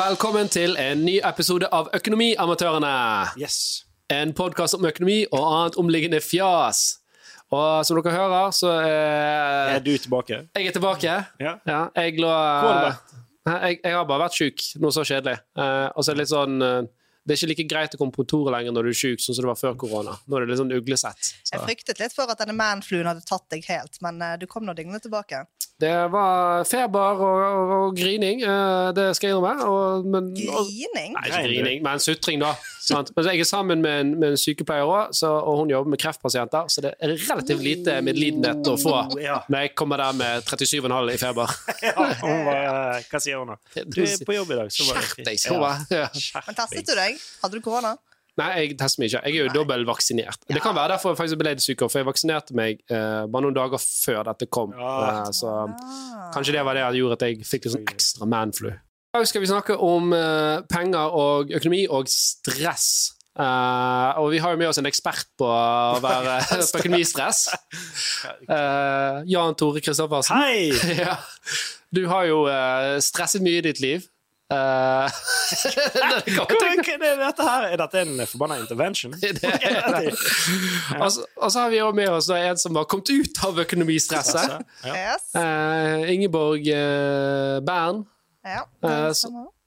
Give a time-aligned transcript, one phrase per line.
[0.00, 2.90] velkommen til en ny episode av Økonomiamatørene.
[3.40, 3.84] Yes.
[4.10, 6.80] En podkast om økonomi og annet omliggende fjas.
[7.52, 10.46] Og som dere hører, så er Er du tilbake?
[10.56, 11.16] jeg er tilbake.
[11.40, 11.58] Ja.
[11.96, 13.12] jeg lå Hvor har du vært?
[13.50, 14.64] Jeg, jeg har bare vært sjuk.
[14.80, 15.36] Noe så kjedelig.
[15.58, 16.82] Eh, og så er det litt sånn eh,
[17.26, 19.36] Det er ikke like greit å komme på kontoret lenger når du er sjuk, sånn
[19.36, 20.16] som det var før korona.
[20.24, 21.32] Nå er det litt sånn uglesett.
[21.44, 21.52] Så.
[21.52, 24.64] Jeg fryktet litt for at denne manfluen hadde tatt deg helt, men eh, du kom
[24.64, 25.44] nå dinglende tilbake.
[25.80, 29.64] Det var feber og, og, og grining, eh, det skal jeg innrømme.
[29.64, 31.14] Og, men, og, Grining?
[31.16, 32.50] Nei, ikke grining, men sutring, da.
[32.80, 33.12] Sant?
[33.16, 36.68] Men jeg er sammen med en, med en sykepleier òg, og hun jobber med kreftpasienter,
[36.72, 41.18] så det er relativt lite medlidenhet å få når jeg kommer der med 37,5 i
[41.20, 41.56] feber.
[41.86, 43.58] ja hun var, eh, hva sier hun da?
[43.86, 45.96] Du er på jobb i dag, så var det Skjerp deg.
[45.96, 46.44] Ja.
[46.46, 47.20] Men testet du deg?
[47.40, 47.96] Hadde du korona?
[48.40, 49.22] Nei, jeg tester meg ikke.
[49.28, 50.44] Jeg er jo dobbeltvaksinert.
[50.48, 53.44] Det kan være derfor jeg faktisk ble litt syk, for jeg vaksinerte meg eh, bare
[53.46, 54.72] noen dager før dette kom.
[54.78, 54.96] Ja.
[55.26, 56.30] Eh, så Ah.
[56.34, 58.70] kanskje det var det som gjorde at jeg fikk litt sånn ekstra manflu.
[59.10, 62.90] I dag skal vi snakke om eh, penger og økonomi og stress.
[63.40, 66.32] Uh, og vi har jo med oss en ekspert på å være
[66.72, 67.44] på økonomistress.
[68.50, 70.36] Uh, Jan Tore Kristoffersen.
[70.36, 70.70] Hei!
[71.04, 71.14] ja.
[71.94, 74.04] Du har jo uh, stresset mye i ditt liv.
[74.50, 75.10] Eh,
[76.48, 76.96] det tenke.
[76.98, 77.66] er dette her?
[77.70, 79.12] Er dette en forbanna intervention?
[79.20, 80.14] Det er det.
[81.02, 83.58] Og så- Og så har vi også med oss en som har kommet ut av
[83.62, 84.58] økonomistresset.
[84.84, 85.14] Ja.
[85.40, 88.04] Eh, Ingeborg uh, Bern,
[88.44, 89.16] Ja, det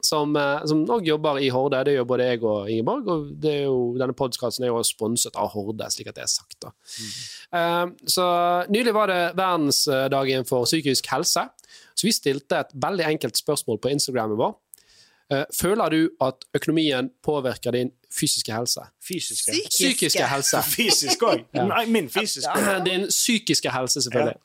[0.04, 1.80] som eh, som også jobber i Horde.
[1.88, 3.08] Det gjør både jeg og Ingeborg.
[3.08, 6.32] Og det er jo, denne podkasten er jo sponset av Horde, slik at det er
[6.32, 6.58] sagt.
[6.60, 6.74] da.
[7.56, 8.26] Eh, så
[8.68, 11.46] nylig var det verdensdagen for psykisk helse.
[11.96, 14.58] Så vi stilte et veldig enkelt spørsmål på Instagrammen vår.
[15.32, 18.82] Eh, føler du at økonomien påvirker din fysiske helse?
[19.08, 19.52] Fysiske.
[19.52, 19.70] Psykiske.
[19.70, 20.62] Psykiske helse.
[20.76, 21.46] Fysisk òg?
[21.56, 22.56] Nei, min fysiske.
[22.88, 24.36] Din psykiske helse, selvfølgelig.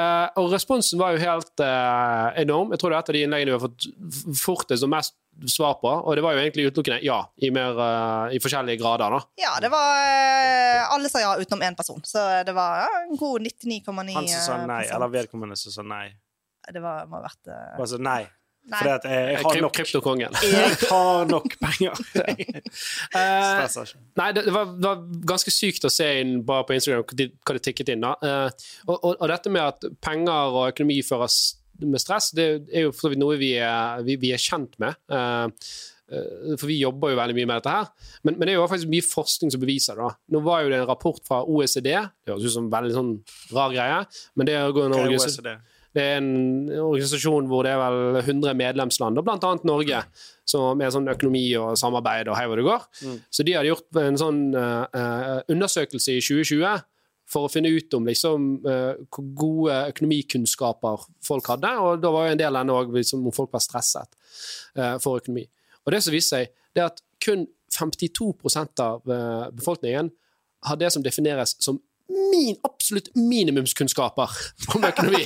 [0.00, 2.72] Eh, og responsen var jo helt uh, enorm.
[2.72, 5.18] Jeg tror det er et av de innleggene vi har fått fortest og mest
[5.50, 5.90] svar på.
[5.92, 9.18] Og det var jo egentlig utelukkende ja, i, mer, uh, i forskjellige grader.
[9.18, 9.20] da.
[9.44, 13.44] Ja, det var Alle sa ja utenom én person, så det var ja, en god
[13.44, 16.06] 99,9 Han som sa nei, eller vedkommende som sa nei.
[16.64, 18.22] Det var, må ha vært Bare nei.
[18.72, 20.36] At jeg, jeg har nok kryptokongen.
[20.54, 21.98] Jeg har nok penger.
[23.18, 25.02] uh, Nei, det, det, var, det var
[25.34, 28.06] ganske sykt å se inn bare på Instagram hva det tikket inn.
[28.06, 28.14] da.
[28.24, 31.28] Uh, og, og, og dette med at penger og økonomi fører
[31.82, 34.76] med stress, det er jo for så vidt noe vi er, vi, vi er kjent
[34.82, 34.96] med.
[35.10, 35.46] Eh,
[36.14, 37.90] eh, for vi jobber jo veldig mye med dette her.
[38.22, 40.10] Men, men det er jo faktisk mye forskning som beviser det.
[40.34, 43.14] Nå var jo det en rapport fra OECD, det høres ut som en veldig sånn
[43.56, 44.02] rar greie,
[44.38, 45.50] men det er jo en Hva er OECD?
[45.94, 50.00] Det er en organisasjon hvor det er vel 100 medlemsland, og annet Norge,
[50.48, 52.88] som er sånn økonomi og samarbeid og hei hvor det går.
[53.06, 53.20] Mm.
[53.30, 56.82] Så de hadde gjort en sånn eh, undersøkelse i 2020
[57.30, 62.26] for å finne ut om liksom, uh, hvor gode økonomikunnskaper folk hadde, og da var
[62.26, 64.10] jo en del av òg liksom, om folk var stresset
[64.76, 65.46] uh, for økonomi.
[65.86, 69.00] Og det som viser seg, det er at kun 52% av
[69.56, 70.10] befolkningen
[70.68, 74.30] har det som defineres som min, absolutt minimumskunnskaper
[74.74, 75.24] om økonomi.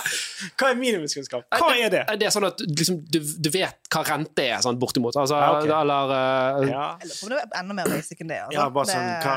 [0.60, 1.42] Hva er minimumskunnskap?
[1.58, 2.02] Hva er det?
[2.20, 5.16] Det er sånn at liksom, du, du vet hva rente er, sånn bortimot.
[5.20, 5.72] Altså, Ja, okay.
[5.80, 8.38] Eller eh, Ja, det er enda mer basic enn det.
[8.46, 8.56] Altså.
[8.56, 9.34] ja bare Det- sånn hva,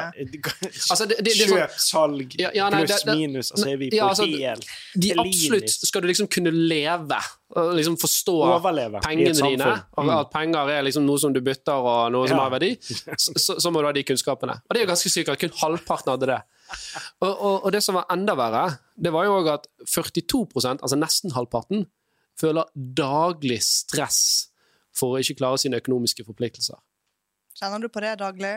[0.93, 3.51] Altså, det- det- det sånn- Kjøp, salg, Ja, ja, nei, pluss, det- det- minus.
[3.51, 4.65] Altså er vi på Ja, altså, helt
[4.95, 7.19] de absolutt Skal du liksom kunne leve
[7.53, 10.19] liksom forstå Overleve pengene dine, og Mm.
[10.19, 12.43] at penger er liksom noe som du bytter og noe som Ja.
[12.43, 14.53] har verdi, så, så må du ha de kunnskapene.
[14.57, 16.41] Og det er jo ganske sykt at kun halvparten hadde det.
[17.23, 18.65] Og, og, og det som var enda verre,
[18.99, 21.87] det var jo òg at 42% altså nesten halvparten,
[22.39, 24.49] føler daglig stress
[24.93, 26.79] for å ikke klare sine økonomiske forpliktelser.
[27.57, 28.55] Kjenner du på det daglig?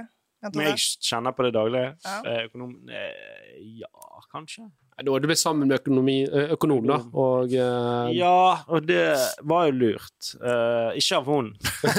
[0.54, 1.84] Men jeg kjenner på det daglig.
[2.04, 2.18] Ja.
[2.22, 2.74] Eh, Økonom...
[2.92, 3.88] Eh, ja,
[4.32, 4.64] kanskje.
[5.04, 8.08] Nå er du blitt sammen med økonomi, økonom, da, og uh...
[8.16, 9.12] Ja, og det
[9.44, 10.30] var jo lurt.
[10.40, 11.50] Uh, ikke av hun.
[11.84, 11.90] uh,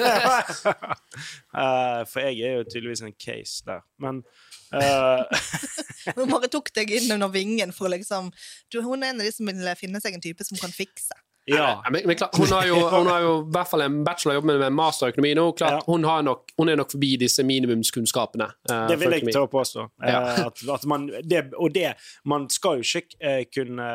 [2.09, 3.85] for jeg er jo tydeligvis en case der.
[4.01, 4.25] Men eh,
[6.15, 8.29] Hun bare tok deg inn under vingen for å liksom
[8.71, 11.15] du, Hun er en av de som vil finne seg en type som kan fikse.
[11.47, 11.81] ja.
[11.91, 14.57] Men, men klart, hun, har jo, hun har jo i hvert fall en bachelor jobber
[14.59, 15.45] med en masterøkonomi nå.
[15.59, 15.83] Klart, Ja.
[15.87, 18.49] hun, har nok, hun er nok forbi disse minimumskunnskapene.
[18.71, 19.87] Uh, Det vil jeg ta tørre påstå.
[20.03, 20.23] Eh, Ja.
[20.47, 21.93] at, at man, det, og det
[22.25, 23.87] Man skal jo ikke uh, kunne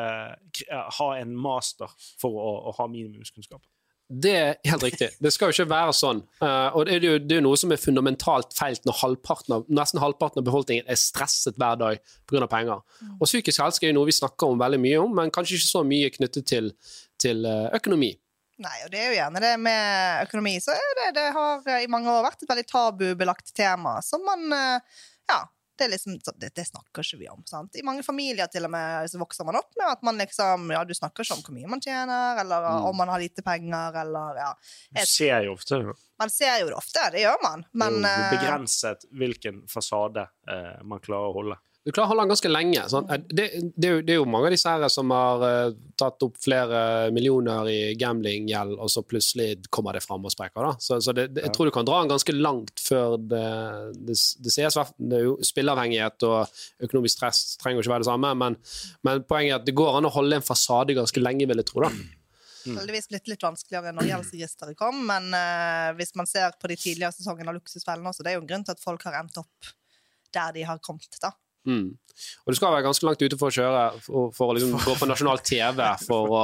[0.69, 1.89] eh, ha en master
[2.21, 3.61] for å, å ha minimumskunnskap.
[4.13, 5.07] Det er helt riktig.
[5.17, 6.19] Det skal jo ikke være sånn.
[6.43, 9.63] Eh, og det er jo, det er noe som er fundamentalt feil når halvparten av,
[9.73, 12.45] nesten halvparten av befolkningen er stresset hver dag pga.
[12.51, 12.83] penger.
[13.17, 15.71] Og psykisk helse er jo noe vi snakker om veldig mye om, men kanskje ikke
[15.71, 16.69] så mye knyttet til,
[17.21, 18.11] til eh, økonomi.
[18.63, 20.53] Nei, og det er jo gjerne det med økonomi.
[20.61, 25.01] Så det, det har i mange år vært et veldig tabubelagt tema som man eh,
[25.31, 25.41] ja,
[25.77, 27.39] Det, liksom, det, det snakker ikke vi om.
[27.49, 27.75] sant?
[27.75, 30.83] I mange familier til og med så vokser man opp med at man liksom Ja,
[30.85, 32.85] du snakker ikke om hvor mye man tjener, eller Mm.
[32.91, 34.51] om man har lite penger, eller ja.
[34.93, 35.81] Du ser jo ofte.
[36.19, 39.63] Man ser jo det ofte, det gjør man, men det er jo eh, begrenset hvilken
[39.67, 41.57] fasade eh, man klarer å holde.
[41.83, 42.83] Du klarer å holde den ganske lenge.
[42.87, 43.09] Sånn.
[43.27, 43.45] Det,
[43.75, 46.37] det, er jo, det er jo mange av disse her som har uh, tatt opp
[46.39, 50.63] flere millioner i gamblinggjeld, og så plutselig kommer det fram og sprekker.
[50.63, 50.77] Da.
[50.79, 53.43] Så, så det, det, jeg tror du kan dra den ganske langt før det,
[53.99, 54.79] det, det sies.
[54.95, 58.57] Det er jo spilleavhengighet og økonomisk stress trenger jo ikke være det samme, men,
[59.03, 61.67] men poenget er at det går an å holde en fasade ganske lenge, vil jeg
[61.67, 61.83] tro.
[61.83, 61.91] da.
[62.79, 67.11] heldigvis blitt litt vanskeligere når gjeldsregisteret kom, men uh, hvis man ser på de tidligere
[67.11, 69.73] sesongene av Luksusfellen også, det er jo en grunn til at folk har endt opp
[70.33, 71.35] der de har kommet, da.
[71.69, 71.91] Mm.
[72.45, 74.95] Og du skal være ganske langt ute for å kjøre, for, for å liksom gå
[74.99, 76.43] på nasjonal TV for å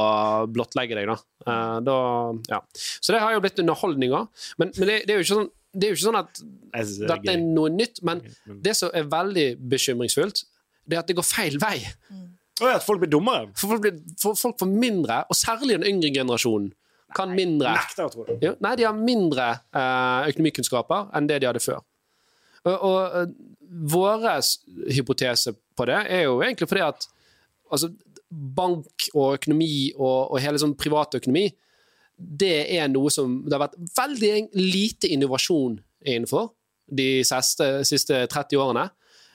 [0.49, 1.11] blottlegge deg.
[1.11, 1.17] Da.
[1.45, 1.97] Uh, da,
[2.55, 2.61] ja.
[2.73, 4.29] Så det har jo blitt underholdninger.
[4.61, 6.81] Men, men det, det, er jo ikke sånn, det er jo ikke sånn at det
[6.81, 8.01] er dette er noe nytt.
[8.07, 8.23] Men
[8.65, 10.43] det som er veldig bekymringsfullt,
[10.89, 11.77] det er at det går feil vei.
[12.59, 13.51] Å ja, at folk blir dummere?
[13.55, 16.73] For folk, blir, for folk får mindre, og særlig den yngre generasjonen,
[17.15, 17.71] kan mindre.
[17.73, 18.41] Nekter tror jeg.
[18.43, 21.79] Ja, nei, de har mindre uh, økonomikunnskaper enn det de hadde før.
[22.67, 23.33] Og, og
[23.69, 24.35] vår våre
[24.91, 27.07] hypotese på det er jo egentlig fordi at
[27.71, 27.91] altså,
[28.29, 31.47] bank og økonomi og, og hele sånn privatøkonomi,
[32.19, 36.51] det er noe som det har vært veldig lite innovasjon innenfor
[36.89, 38.89] de siste, siste 30 årene.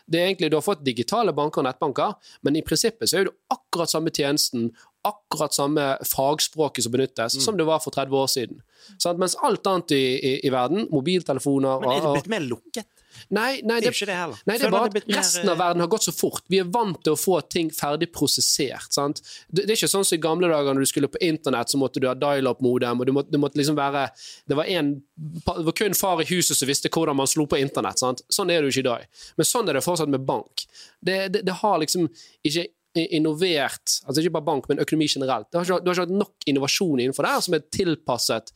[0.05, 3.29] Det er egentlig, Du har fått digitale banker og nettbanker, men i prinsippet så er
[3.29, 4.69] det akkurat samme tjenesten,
[5.05, 8.61] akkurat samme fagspråket som benyttes, som det var for 30 år siden.
[9.01, 9.19] Sant?
[9.19, 12.89] mens alt annet i, i, i verden, mobiltelefoner Men er det blitt mer lukket?
[13.35, 14.41] Nei, nei, Det er ikke det heller.
[14.49, 16.45] Nei, det er bare det at resten av eh, verden har gått så fort.
[16.53, 18.91] Vi er vant til å få ting ferdig prosessert.
[18.95, 19.23] Sant?
[19.49, 21.81] Det, det er ikke sånn som i gamle dager når du skulle på internett, så
[21.81, 24.07] måtte du ha dial-up-modem, og du måtte, det måtte liksom være
[24.49, 27.61] Det var, en, det var kun far i huset som visste hvordan man slo på
[27.63, 28.03] internett.
[28.03, 28.25] Sant?
[28.33, 29.27] Sånn er det jo ikke i dag.
[29.39, 30.67] Men sånn er det fortsatt med bank.
[31.01, 32.09] Det, det, det har liksom
[32.45, 35.49] ikke innovert altså Ikke bare bank, men økonomi generelt.
[35.51, 38.53] Det har ikke, du har ikke hatt nok innovasjon innenfor det her som er tilpasset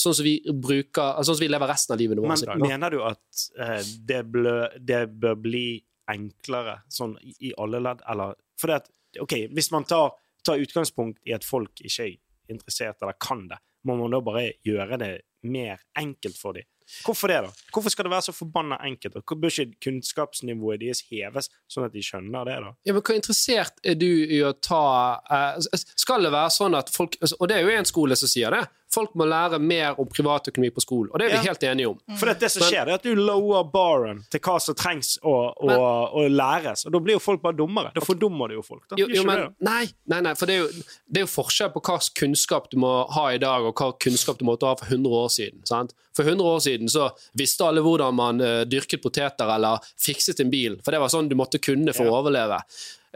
[0.00, 2.56] sånn som vi bruker, altså sånn som vi lever resten av livet vårt i dag.
[2.62, 2.70] Da.
[2.72, 5.66] mener du at eh, det, ble, det bør bli
[6.10, 8.90] enklere sånn i, i alle ledd, eller For det at,
[9.22, 10.12] OK, hvis man tar,
[10.46, 12.18] tar utgangspunkt i at folk ikke er
[12.50, 15.14] interessert eller kan det, må man da bare gjøre det
[15.48, 16.68] mer enkelt for dem?
[17.04, 17.50] Hvorfor det, da?
[17.72, 19.16] Hvorfor skal det være så forbanna enkelt?
[19.16, 22.72] Og Bør ikke kunnskapsnivået deres heves, sånn at de skjønner det, da?
[22.88, 24.82] Ja, men Hvor interessert er du i å ta
[25.22, 28.54] uh, Skal det være sånn at folk Og det er jo en skole som sier
[28.54, 28.64] det.
[28.90, 31.52] Folk må lære mer om privatøkonomi på skolen, og det er vi Ja.
[31.52, 31.98] helt enige om.
[32.18, 35.12] For det, det som skjer, det er at du lower baren til hva som trengs
[35.22, 36.84] å, å, Men- å læres.
[36.86, 37.92] Og da blir jo folk bare dummere.
[37.94, 38.82] Da fordummer du jo folk.
[38.98, 41.80] Jo, jo, men, nei, nei, nei, for det er, jo, det er jo forskjell på
[41.86, 45.06] hva kunnskap du må ha i dag, og hva kunnskap du måtte ha for 100
[45.22, 45.64] år siden.
[45.64, 45.94] Sant?
[46.16, 50.50] For 100 år siden så visste alle hvordan man uh, dyrket poteter eller fikset en
[50.50, 52.10] bil, for det var sånn du måtte kunne for Ja.
[52.10, 52.58] å overleve.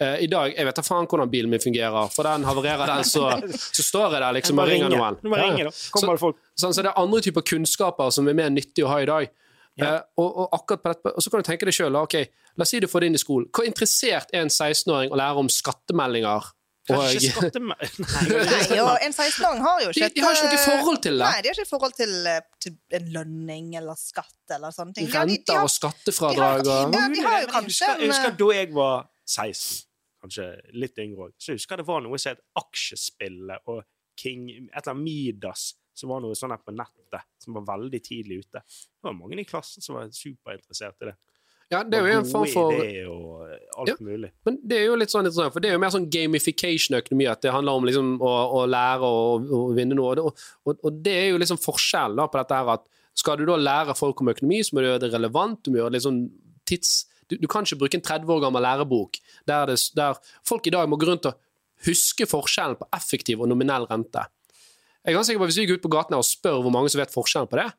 [0.01, 3.05] Eh, I dag jeg vet da faen hvordan bilen min fungerer, for den havererer den,
[3.07, 5.19] så, så står jeg der liksom og ringer noen.
[5.23, 5.75] Du må ringe, da.
[5.95, 6.41] Kommer det folk.
[6.59, 9.29] Sånn, så det er andre typer kunnskaper som er mer nyttig å ha i dag.
[9.79, 12.27] Eh, og, og akkurat på dette, og så kan du tenke deg selv, okay,
[12.59, 13.47] la oss si du får det inn i skolen.
[13.55, 16.51] Hvor interessert er en 16-åring å lære om skattemeldinger?
[16.93, 18.11] Og, skattemeldinger
[18.45, 21.01] Nei, Nei, og en 16-åring har jo ikke ikke de har ikke noe eh, forhold
[21.07, 21.25] til det.
[21.31, 22.13] Nei, de har ikke et forhold til,
[22.67, 25.09] til en lønning eller skatt eller sånne ting.
[25.09, 28.05] Ja, de- de Renter har- og skattefradrag og Ja, de har jo kanskje husker, jeg
[28.05, 29.85] en, husker da jeg var 16,
[30.25, 33.83] kanskje litt yngre òg, så jeg husker det var noe som het Aksjespillet og
[34.21, 38.01] King Et eller annet Midas, som var noe sånn her på nettet, som var veldig
[38.03, 38.63] tidlig ute.
[38.63, 41.17] Det var mange i klassen som var superinteressert i det.
[41.73, 42.75] Ja, det er jo en form for
[43.11, 43.95] og alt Ja.
[44.05, 44.31] mulig.
[44.45, 47.41] Men det er jo litt sånn interessant, for det er jo mer sånn gamification-økonomi, at
[47.43, 50.15] det handler om liksom å, å lære og, å vinne noe.
[50.21, 53.57] Og, og, og det er jo liksom forskjellen på dette her, at skal du da
[53.57, 56.09] lære folk om økonomi, så må du gjøre det relevant, du må gjøre det litt
[56.09, 56.23] sånn
[56.69, 56.95] tids...
[57.31, 60.75] Du, du kan ikke bruke en 30 år gammel lærebok der, det, der folk i
[60.75, 61.41] dag må gå rundt og
[61.87, 64.27] huske forskjellen på effektiv og nominell rente.
[65.05, 66.63] Jeg er ganske sikker på at Hvis vi går ut på gaten her og spør
[66.65, 67.71] hvor mange som vet forskjellen på det,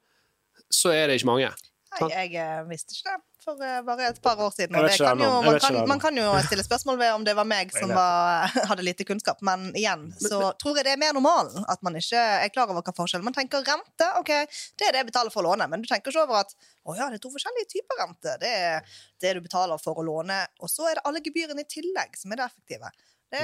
[0.70, 1.54] så er det ikke mange.
[1.96, 4.76] Nei, jeg eh, visste ikke det for eh, bare et par år siden.
[4.98, 7.94] Kan jo, man, kan, man kan jo stille spørsmål ved om det var meg som
[7.94, 11.98] var, hadde lite kunnskap, men igjen så tror jeg det er mer normalen at man
[12.00, 14.32] ikke er klar over hva forskjellen Man tenker rente, OK,
[14.80, 16.94] det er det jeg betaler for å låne, men du tenker ikke over at å
[16.98, 18.36] ja, det er to forskjellige typer rente.
[18.42, 21.70] Det er det du betaler for å låne, og så er det alle gebyrene i
[21.70, 22.92] tillegg som er det effektive.
[23.34, 23.42] Det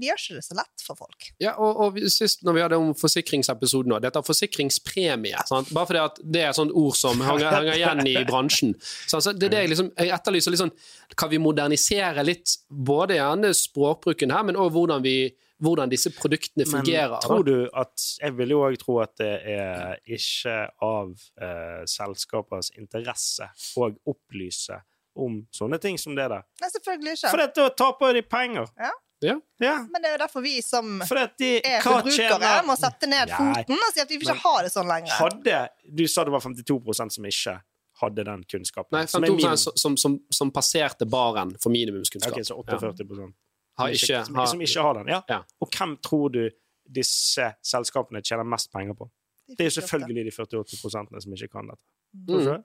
[0.00, 1.28] vi gjør ikke det så lett for folk.
[1.40, 5.36] Ja, og, og sist når vi hadde om forsikringsepisoden nå, dette er forsikringspremie.
[5.48, 5.70] Sant?
[5.76, 8.74] Bare fordi at det er et sånt ord som henger, henger igjen i bransjen.
[9.08, 10.74] Så det er det jeg, liksom, jeg etterlyser litt sånn
[11.16, 16.64] Kan vi modernisere litt både gjerne språkbruken her, men òg hvordan, vi- hvordan disse produktene
[16.66, 17.18] fungerer?
[17.18, 21.82] Men tror du at Jeg vil jo òg tro at det er ikke av eh,
[21.86, 24.80] selskapers interesse å opplyse
[25.16, 26.42] om sånne ting som det der.
[26.60, 27.30] Nei, selvfølgelig ikke.
[27.30, 28.68] For da taper de penger.
[28.78, 28.90] Ja.
[29.20, 29.34] Ja.
[29.60, 29.74] Ja.
[29.92, 33.28] Men det er jo derfor vi som For at de, er forbrukere, må sette ned
[33.28, 35.12] Nei, foten og si at vi vil ikke men- ha det sånn lenger.
[35.18, 35.58] Hadde
[35.96, 37.56] Du sa det var 52% som ikke
[38.00, 38.96] hadde den kunnskapen.
[38.96, 42.32] Nei, som er 52 min- som, som, som, som passerte baren for minimumskunnskap.
[42.32, 43.34] Ok, så 48
[43.76, 45.08] Har som, ikke- som, har- som ikke har den.
[45.08, 45.20] Ja.
[45.28, 45.42] Ja.
[45.60, 46.50] Og hvem tror du
[46.90, 49.10] disse selskapene tjener mest penger på?
[49.50, 51.82] Det er jo selvfølgelig de 48 som ikke kan dette.
[52.10, 52.56] Det?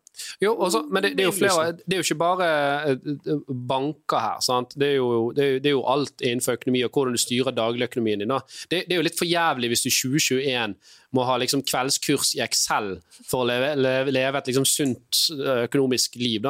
[0.41, 2.47] Jo, også, men det, det er jo flere Det er jo ikke bare
[2.89, 3.35] eh,
[3.69, 4.39] banker her.
[4.41, 4.73] sant?
[4.73, 7.53] Det er, jo, det, er, det er jo alt innenfor økonomi og hvordan du styrer
[7.53, 8.33] dagligøkonomien din.
[8.71, 10.75] Det, det er jo litt for jævlig hvis du i 2021
[11.15, 15.65] må ha liksom kveldskurs i Excel for å leve, leve, leve et liksom sunt eh,
[15.69, 16.49] økonomisk liv.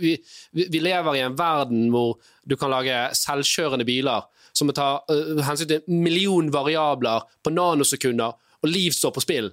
[0.00, 0.16] vi,
[0.52, 2.16] vi lever i en verden hvor
[2.48, 4.24] du kan lage selvkjørende biler
[4.56, 9.24] som må ta eh, hensyn til en million variabler på nanosekunder, og liv står på
[9.24, 9.52] spill.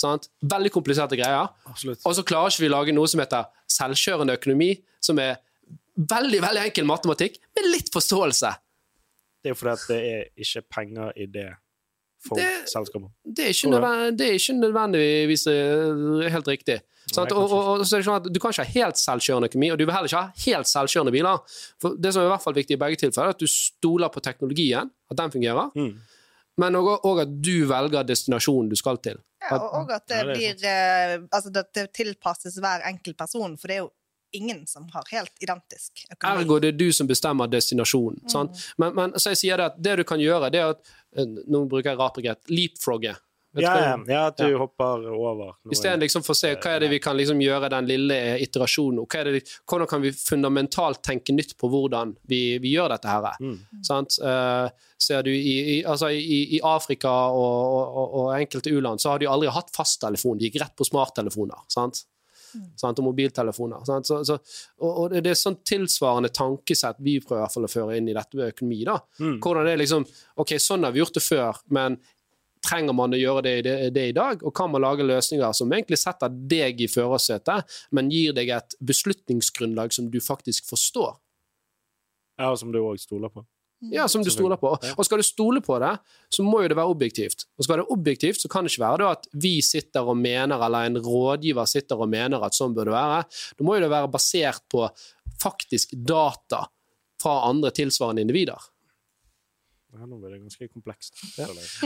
[0.00, 0.28] Sant?
[0.42, 1.48] Veldig kompliserte greier.
[1.70, 2.00] Absolutt.
[2.04, 5.36] Og så klarer ikke vi å lage noe som heter selvkjørende økonomi, som er
[5.96, 8.50] veldig veldig enkel matematikk, med litt forståelse.
[9.44, 11.46] Det er jo fordi at det er ikke penger i det
[12.26, 13.10] for Det- selskapet.
[13.24, 16.80] Det er ikke, nødvendig, det er ikke nødvendigvis eh, helt riktig.
[17.14, 19.50] Nei, Og, og, og så er det sånn at Du kan ikke ha helt selvkjørende
[19.50, 21.38] økonomi, og du vil heller ikke ha helt selvkjørende biler.
[21.78, 24.08] For Det som er i hvert fall viktig i begge tilfeller, er at du stoler
[24.08, 26.00] på teknologien, at den fungerer, Mm.
[26.60, 29.18] Men òg at du velger destinasjonen du skal til.
[29.44, 33.82] Ja, og, at det blir eh, Altså det tilpasses hver enkelt person, for det er
[33.82, 33.90] jo
[34.34, 36.42] ingen som har helt identisk økonomi.
[36.42, 38.22] Ergo det er du som bestemmer destinasjonen.
[38.24, 38.30] Mm.
[38.32, 38.64] Sant?
[38.80, 40.82] Men, men så jeg sier det at det du kan gjøre, det er at
[41.16, 42.42] eh, Nå bruker jeg rart begrep.
[42.50, 43.14] Leapfrogge.
[43.54, 44.58] Vet Ja, ja, ja, at du Ja.
[44.58, 45.52] hopper over.
[45.70, 49.04] Isteden liksom for å se hva er det vi kan liksom gjøre den lille iterasjonen
[49.06, 53.06] hva er det, Hvordan kan vi fundamentalt tenke nytt på hvordan vi, vi gjør dette
[53.12, 53.28] her?
[53.40, 53.60] Mm.
[53.86, 54.18] Sant?
[54.18, 54.68] Eh,
[54.98, 59.18] ser du i, i, altså i, i Afrika og, og, og enkelte u-land så har
[59.22, 61.62] de aldri hatt fasttelefon, de gikk rett på smarttelefoner.
[61.68, 62.04] Sant?
[62.78, 62.98] Sant?
[63.02, 63.82] Og mobiltelefoner.
[63.86, 64.06] Sant?
[64.06, 64.36] Så, så,
[64.80, 68.08] og, og det er sånn tilsvarende tankesett vi prøver i hvert fall å føre inn
[68.10, 68.84] i dette med økonomi.
[68.86, 68.98] da.
[69.20, 69.38] Mm.
[69.42, 70.06] Hvordan det er liksom
[70.42, 71.98] OK, sånn har vi gjort det før, men
[72.64, 74.42] trenger man å gjøre det, det, det i dag?
[74.44, 78.78] Og kan man lage løsninger som egentlig setter deg i førersetet, men gir deg et
[78.80, 81.16] beslutningsgrunnlag som du faktisk forstår?
[82.40, 83.44] Ja, og som du òg stoler på.
[83.92, 84.70] Ja, som du stoler på.
[84.96, 85.92] Og skal du stole på det,
[86.32, 87.44] så må jo det være objektivt.
[87.58, 90.16] Og skal det være objektivt, så kan det ikke være det at vi sitter og
[90.18, 93.18] mener, eller en rådgiver sitter og mener at sånn bør det være.
[93.58, 94.86] Da må jo det være basert på
[95.42, 96.64] faktisk data
[97.20, 98.70] fra andre tilsvarende individer.
[99.94, 101.20] Ja, nå blir det ganske komplekst.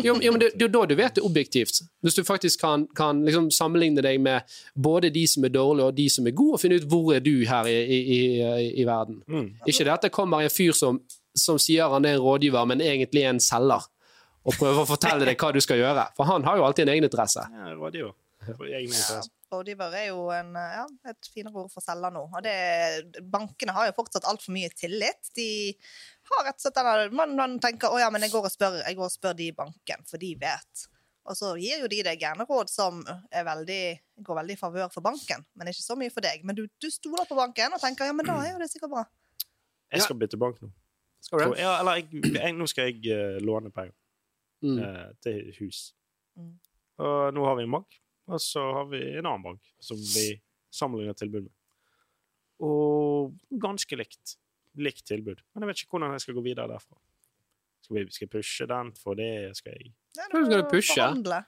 [0.00, 1.82] Jo, jo men det, er jo da du vet det objektivt.
[2.00, 5.98] Hvis du faktisk kan, kan liksom sammenligne deg med både de som er dårlige og
[5.98, 8.86] de som er gode, og finne ut hvor er du her i, i, i, i
[8.88, 9.20] verden.
[9.28, 9.50] Mm.
[9.66, 11.02] Ikke det at det kommer en fyr som,
[11.36, 13.90] som sier han er en rådgiver, men egentlig er en selger,
[14.48, 16.08] og prøver å fortelle deg hva du skal gjøre.
[16.16, 17.44] For han har jo alltid en egeninteresse.
[17.52, 18.16] Ja, rådgiver.
[18.48, 19.20] Ja.
[19.52, 22.26] Rådgiver er jo en, ja, et finere ord for selger nå.
[22.28, 22.56] Og det,
[23.32, 25.30] bankene har jo fortsatt altfor mye tillit.
[25.36, 25.48] De
[26.36, 28.78] har rett og slett denne Man, man tenker å ja, men jeg går, og spør,
[28.82, 30.84] jeg går og spør de i banken, for de vet.
[31.28, 33.82] Og så gir jo de deg gjerne råd som er veldig,
[34.24, 36.44] går veldig i favør for banken, men ikke så mye for deg.
[36.48, 38.94] Men du, du stoler på banken og tenker ja, men da er jo det sikkert
[38.94, 39.04] bra.
[39.92, 40.70] Jeg skal bytte bank nå.
[41.24, 41.60] Skal du det?
[41.64, 43.96] ja, eller jeg, jeg, nå skal jeg uh, låne penger
[44.58, 44.74] Mm.
[44.82, 45.92] uh, til hus.
[46.34, 46.56] Mm.
[46.98, 47.94] Og nå har vi en bank,
[48.26, 50.32] og så har vi en annen bank som vi
[50.74, 51.52] sammenligner tilbud med.
[52.66, 54.34] Og ganske likt.
[54.76, 55.40] Likt tilbud.
[55.54, 56.96] Men jeg vet ikke hvordan jeg skal gå videre derfra.
[57.82, 59.56] Skal, vi, skal jeg pushe den for det?
[59.56, 60.94] Skal jeg Ja, skal du pushe?
[60.94, 61.44] forhandle.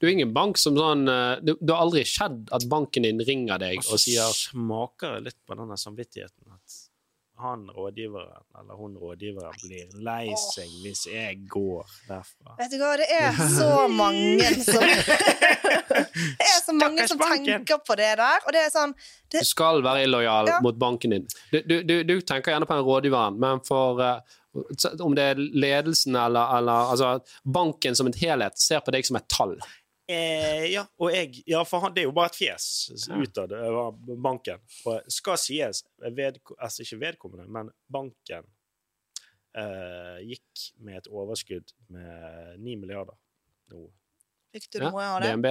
[0.00, 3.20] Du er ingen bank som sånn Du Det det har aldri skjedd at banken din
[3.20, 6.89] ringer deg Og og så sier smaker det litt på denne samvittigheten at
[7.42, 12.56] han rådgiveren eller hun rådgiveren blir lei seg hvis jeg går derfra.
[12.60, 14.84] Vet du hva, det er så mange som
[15.90, 18.92] Det er så mange som tenker på det der, og det er sånn
[19.32, 20.58] Du skal være illojal Ja.
[20.64, 21.26] mot banken din.
[21.52, 24.20] Du, du, du, du tenker gjerne på den rådgiveren, men for uh,
[25.04, 27.10] om det er ledelsen eller, eller altså,
[27.44, 29.54] banken som en helhet ser på deg som et tall.
[30.10, 32.66] Eh, ja, og jeg Ja, for han, det er jo bare et fjes
[33.08, 33.18] Ja.
[33.20, 34.58] utad over banken.
[34.90, 38.44] Og skal sies, ved, altså ikke vedkommende, men banken
[39.54, 43.14] eh, gikk med et overskudd med 9 milliarder
[43.70, 43.86] nå.
[44.54, 45.30] Fikk du noe av det?
[45.36, 45.46] DNB.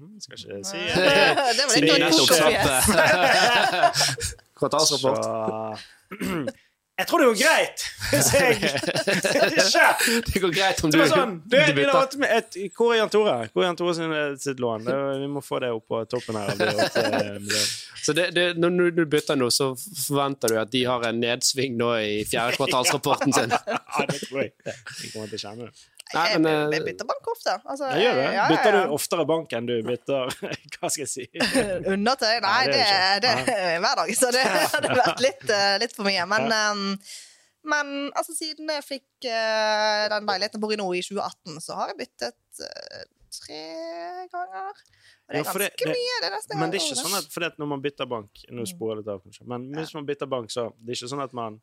[0.00, 0.78] Mm, skal ikke si
[1.58, 2.12] det var litt av en
[4.58, 5.24] kvartalsrapport.
[7.00, 9.84] Jeg tror det går greit hvis jeg ikke
[10.30, 12.72] Det går greit om du, Det sånn, du, du bytter.
[12.76, 13.36] Hvor er Jan Tore?
[13.54, 14.88] Hvor er Jan Tore sin, sitt lån?
[14.88, 16.52] Det, vi må få det opp på toppen her.
[16.58, 17.62] de åtte millionene.
[18.00, 21.76] Så det, det, når du bytter nå, så forventer du at de har en nedsving
[21.80, 23.54] nå i fjerde kvartalsrapporten sin.
[23.90, 24.52] Ja, det tror jeg.
[24.64, 25.88] Vi kommer til å kjenne det.
[26.14, 27.54] Nei, men, jeg, jeg bytter bank ofte.
[27.64, 28.24] Altså, Jeg gjør det.
[28.24, 30.32] ja, ja, Bytter du oftere bank enn du bytter
[30.80, 31.26] Hva skal jeg si?
[31.94, 32.32] Undertøy?
[32.42, 34.12] Nei, Nei, det er det, det er hver dag.
[34.18, 36.26] Så det hadde vært litt, eh, litt for mye.
[36.32, 36.84] Men, um,
[37.70, 41.78] men altså, siden jeg fikk uh, den leiligheten jeg bor i nå, i 2018, så
[41.78, 43.02] har jeg byttet uh,
[43.40, 43.62] tre
[44.32, 44.70] ganger.
[45.30, 46.14] Og det er Ja, ganske det- mye.
[46.22, 48.40] Det er nesten Men det er ikke sånn at fordi at når man bytter bank
[48.50, 49.44] Nå sporer jeg litt av, kanskje.
[49.52, 51.60] Men hvis man bytter bank, så det er ikke sånn at man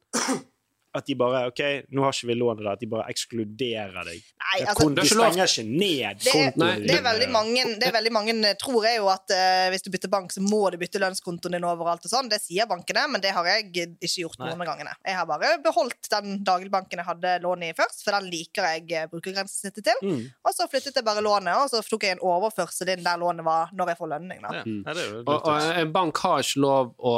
[0.95, 1.61] At de bare OK,
[1.93, 2.71] nå har ikke vi lånet det.
[2.71, 4.27] At de bare ekskluderer deg.
[4.47, 7.95] Nei, altså, de stenger ikke ned Det er, kontoen det, er veldig mange, det er
[7.95, 10.77] veldig mange eh, tror jeg jo at uh, hvis du bytter bank, så må du
[10.79, 12.31] bytte lønnskontoen din overalt og sånn.
[12.31, 14.95] Det sier bankene, men det har jeg ikke gjort noen av gangene.
[15.03, 18.87] Jeg har bare beholdt den dagligbanken jeg hadde lån i først, for den liker jeg
[18.95, 20.01] eh, brukergrensesnittet til.
[20.07, 20.23] Mm.
[20.47, 23.45] Og så flyttet jeg bare lånet, og så tok jeg en overførsel inn der lånet
[23.47, 24.41] var, når jeg får lønning.
[24.47, 24.55] da.
[24.61, 24.65] Ja.
[24.97, 27.13] Jo Og, og en bank har ikke lov å,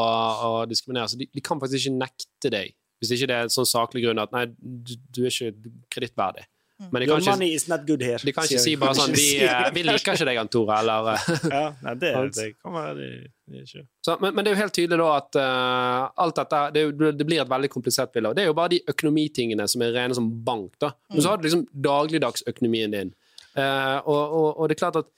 [0.49, 2.75] å diskriminere, så de, de kan faktisk ikke nekte deg.
[2.99, 6.45] Hvis ikke det er en sånn saklig grunn at nei, du, du er ikke kredittverdig.
[6.79, 8.19] Men de kan ikke, money is not good here.
[8.23, 11.25] de kan ikke si bare sånn vi, eh, vi liker ikke deg, Tore, eller eh,
[11.57, 13.09] Ja, nei, det, det kan være de,
[13.51, 16.61] de ikke så, men, men det er jo helt tydelig da at uh, alt dette
[16.77, 16.85] det,
[17.19, 18.31] det blir et veldig komplisert bilde.
[18.31, 20.71] Og det er jo bare de økonomitingene som er rene som bank.
[20.79, 20.93] da.
[21.11, 23.11] Men så har du liksom dagligdagsøkonomien din.
[23.57, 25.11] Uh, og, og, og det er klart at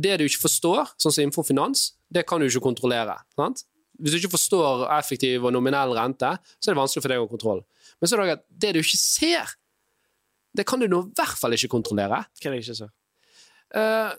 [0.00, 3.18] det du ikke forstår, sånn som innenfor finans, det kan du ikke kontrollere.
[3.36, 3.64] sant?
[4.00, 7.26] Hvis du ikke forstår effektiv og nominell rente, så er det vanskelig for deg å
[7.26, 7.60] ha kontroll.
[8.00, 9.52] Men så er det at det du ikke ser,
[10.56, 12.24] det kan du nå i hvert fall ikke kontrollere.
[12.40, 12.90] Hva er det ikke så?
[13.76, 14.10] Uh,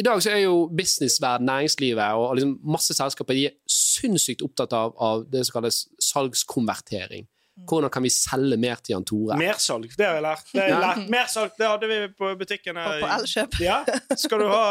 [0.00, 4.72] I dag så er jo businessverden, næringslivet og liksom masse selskaper de er sinnssykt opptatt
[4.76, 7.28] av, av det som kalles salgskonvertering.
[7.54, 9.36] Hvordan kan vi selge mer til Jan Tore?
[9.38, 10.48] Mersalg, det har jeg lært.
[10.50, 10.80] Det, jeg Ja.
[10.82, 11.04] lært.
[11.12, 12.76] Mersalg, det hadde vi på butikken.
[12.76, 12.88] her.
[13.00, 13.54] På, på Elkjøp.
[13.62, 13.76] Ja.
[14.24, 14.64] Skal du, ha,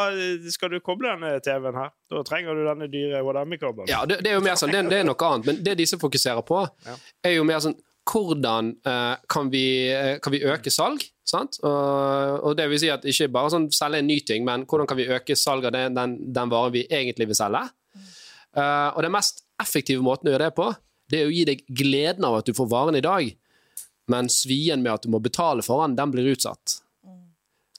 [0.52, 3.88] skal du koble denne TV-en her, da trenger du denne dyre HDMI-kabelen.
[3.88, 6.00] Ja, det, det er jo mer sånn, det, det er noe annet, men det disse
[6.02, 6.96] fokuserer på, Ja.
[7.24, 11.06] er jo mer sånn hvordan uh, kan, vi, eh, kan vi øke salg?
[11.24, 11.56] Sant?
[11.64, 14.90] Og, og det vil si at ikke bare sånn selge en ny ting, men hvordan
[14.92, 17.64] kan vi øke salget av den, den, den varen vi egentlig vil selge?
[18.54, 20.68] Uh, og den mest effektive måten å gjøre det på,
[21.14, 23.30] det er å gi deg gleden av at du får varen i dag,
[24.10, 26.80] men svien med at du må betale for den, den blir utsatt.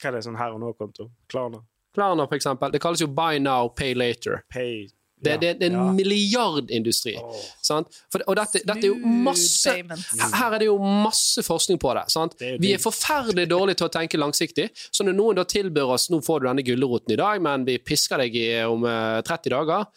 [0.01, 1.11] Hva er det sånn her og nå-konto?
[1.33, 1.64] Klarna?
[1.94, 2.73] Klarna, for eksempel.
[2.75, 4.44] Det kalles jo buy now, pay later.
[4.53, 4.87] Pay
[5.25, 5.37] Det, ja.
[5.40, 5.92] det, det er en ja.
[5.97, 7.14] milliardindustri.
[7.16, 7.37] Oh.
[7.64, 7.94] Sant?
[8.12, 11.94] For, og dette, dette er jo masse her her er det jo masse forskning på
[11.97, 12.03] det.
[12.12, 12.35] Sant?
[12.37, 14.68] Det er Vi er forferdelig dårlige til å tenke langsiktig.
[14.75, 17.79] Så når noen da tilbyr oss nå får du denne gulroten i dag, men vi
[17.81, 19.88] pisker deg i, om eh, 30 dager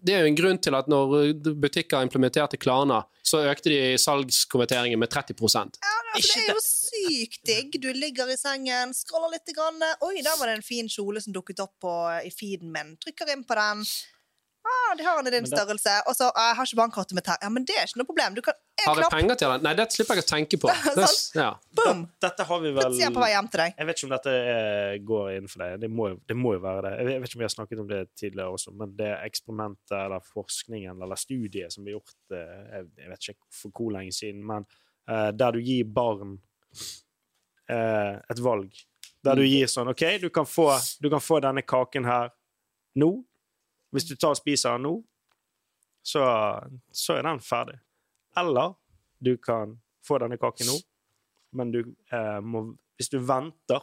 [0.00, 5.00] Det er jo en grunn til at når butikker implementerte Klarna, så økte de salgskonverteringen
[5.00, 7.76] med 30 Altså, det er jo sykt digg.
[7.82, 9.52] Du ligger i sengen, scroller litt.
[9.54, 9.82] Grann.
[10.06, 11.92] Oi, der var det en fin kjole som dukket opp på,
[12.24, 12.96] i feeden min.
[13.02, 13.84] Trykker inn på den.
[14.60, 15.92] Ah, de har den i din det- størrelse.
[16.06, 17.38] Og så ah, jeg har ikke bankkortet mitt her.
[17.40, 18.34] Ja, men det er ikke noe problem.
[18.36, 19.62] Du kan en Har jeg knapp, penger til den?
[19.64, 20.68] Nei, det slipper jeg å tenke på.
[21.00, 21.48] Det, ja.
[21.76, 22.02] boom!
[22.20, 23.74] Dette har vi vel er jeg på vei hjem til deg.
[23.78, 25.74] Jeg vet ikke om dette eh, går innenfor deg.
[25.84, 26.92] Det må, det må jo være det.
[26.98, 30.28] Jeg vet- ikke om vi har snakket om det tidligere også, men det eksperimentet eller
[30.32, 34.44] forskningen eller studiet som ble gjort eh, jeg, jeg vet ikke for hvor lenge siden,
[34.46, 34.68] men
[35.10, 36.36] uh, der du gir barn
[37.70, 38.84] uh, et valg.
[39.24, 40.70] Der du gir sånn OK, du kan, få,
[41.00, 42.30] du kan få denne kaken her
[43.00, 43.10] nå.
[43.90, 44.94] Hvis du tar og spiser den nå,
[46.02, 46.22] så,
[46.90, 47.78] så er den ferdig.
[48.38, 48.74] Eller
[49.18, 49.76] du kan
[50.06, 50.76] få denne kaken nå,
[51.58, 53.80] men du eh, må Hvis du venter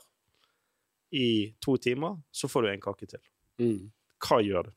[1.18, 3.22] i to timer, så får du en kake til.
[3.58, 3.88] Mm.
[4.22, 4.76] Hva gjør du?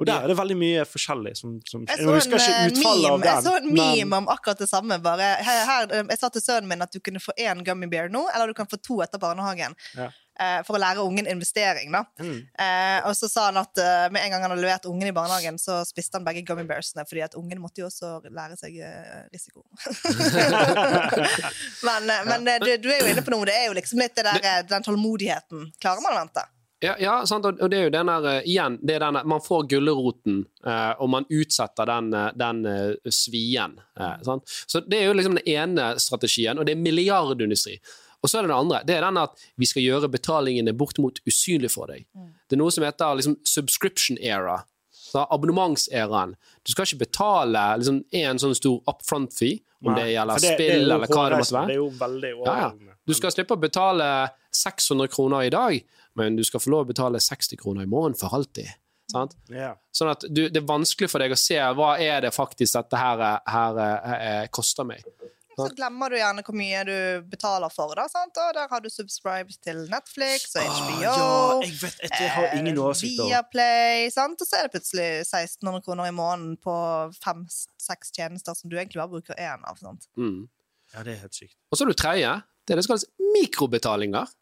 [0.00, 3.12] Og der er det veldig mye forskjellig som, som Jeg Jeg husker ikke utfallet meme.
[3.12, 4.98] av meme, jeg så en meme men- om akkurat det samme.
[5.04, 7.86] Bare, her, her, eh, jeg sa til sønnen min at du kunne få én gummy
[7.92, 9.74] bear nå, eller du kan få to etter barnehagen.
[9.98, 10.08] Ja.
[10.40, 11.92] Eh, for å lære ungen investering.
[11.92, 12.04] da.
[12.18, 12.38] Mm.
[12.58, 15.12] Eh, og så sa han at uh, med en gang han hadde levert ungen i
[15.12, 18.78] barnehagen, så spiste han begge gummy bearsene, fordi at ungen måtte jo også lære seg
[18.80, 19.60] eh, risiko.
[21.86, 23.44] men eh, men eh, du, du er jo inne på noe.
[23.48, 25.68] Det er jo liksom litt det der, eh, den tålmodigheten.
[25.82, 26.48] Klarer man å vente?
[26.82, 29.68] Ja, ja og det er jo den der, eh, igjen, det den der, man får
[29.70, 32.64] gulroten, eh, og man utsetter den, eh, den
[33.10, 33.78] svien.
[34.24, 34.42] sant?
[34.66, 37.78] Så det er jo liksom den ene strategien, og det er milliardindustri.
[38.22, 41.18] Og så er det den andre, det er den at vi skal gjøre betalingene bortimot
[41.26, 42.04] usynlig for deg.
[42.48, 44.60] Det er noe som heter liksom subscription era,
[44.92, 46.34] så abonnementseraen.
[46.64, 50.54] Du skal ikke betale liksom en sånn stor upfront fee, om det gjelder det- det
[50.54, 51.66] spill det eller hva det måtte være.
[51.66, 52.72] Det er jo veldig Ja, ja.
[53.04, 55.82] Du skal slippe å betale 600 kroner i dag,
[56.18, 58.70] men du skal få lov å betale 60 kroner i måneden for alltid.
[59.12, 59.34] Sant?
[59.52, 59.74] Ja.
[59.92, 63.00] Sånn at du, det er vanskelig for deg å se hva er det faktisk dette
[63.00, 65.04] her, her, her koster meg.
[65.52, 66.94] Så glemmer du gjerne hvor mye du
[67.28, 67.92] betaler for.
[67.98, 68.38] da, sant?
[68.40, 70.94] Og der har du subscribed til Netflix og HBO.
[70.94, 71.26] Ah, ja,
[71.66, 74.40] jeg vet jeg, jeg har ingen eh, oversikt over Viaplay, sant?
[74.40, 76.76] Og så er det plutselig 1600 kroner i måneden på
[77.20, 79.76] fem-seks tjenester som du egentlig bare bruker én av.
[79.82, 80.08] sant?
[80.16, 80.46] Mm.
[80.94, 81.58] Ja, det er helt sykt.
[81.70, 82.32] Og så er det tredje.
[82.62, 84.32] Det er det som kalles mikrobetalinger.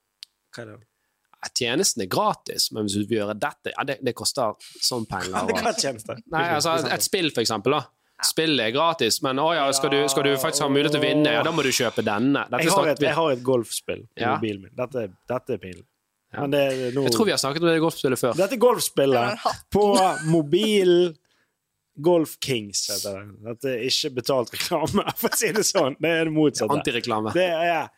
[0.54, 0.78] Hva er det?
[1.56, 4.52] Tjenesten er gratis, men hvis du vil gjøre dette, ja, det, det koster
[4.84, 5.32] sånn penger.
[5.40, 7.72] og- Nei, altså Et spill, for eksempel.
[7.72, 7.86] da.
[8.22, 11.04] Spillet er gratis, men å ja, skal, du, skal du faktisk ha mulighet til å
[11.06, 12.42] vinne, ja, da må du kjøpe denne.
[12.50, 14.34] Dette Jeg har, et, jeg har et golfspill på Ja.
[14.36, 14.70] mobilen min.
[14.76, 15.86] Dette, dette er pinlig.
[16.34, 16.42] Ja.
[16.42, 17.04] Men det er noe...
[17.08, 18.36] Jeg tror vi har snakket om det golfspillet før.
[18.36, 19.86] Dette golfspillet på
[20.28, 21.16] mobil
[22.00, 23.32] Golf Kings heter det.
[23.48, 25.96] Dette er ikke betalt reklame, for å si det sånn.
[26.00, 26.76] Det er det motsatte.
[26.76, 27.32] Antireklame.
[27.32, 27.88] Det er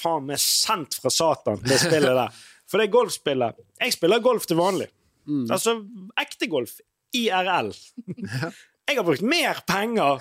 [0.00, 2.42] faen meg sendt fra Satan, det spillet der.
[2.70, 4.88] For det går-spillet Jeg spiller golf til vanlig.
[5.50, 5.76] Altså
[6.20, 6.78] ekte golf.
[7.14, 7.70] IRL.
[8.86, 10.20] Jeg har brukt mer penger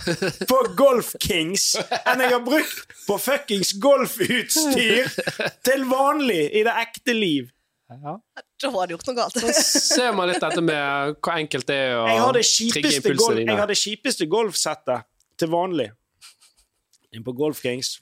[0.50, 5.10] på Golf Kings enn jeg har brukt på fuckings golfutstyr
[5.68, 7.52] til vanlig i det ekte liv.
[7.94, 8.16] Ja.
[8.64, 9.38] Da har du gjort noe galt.
[9.38, 9.52] Så
[9.94, 13.52] Ser man litt dette med hvor enkelt det er å trigge impulsene dine.
[13.52, 15.06] jeg har det kjipeste golfsettet
[15.38, 15.92] til vanlig.
[17.14, 18.00] Inn på Golf Kings.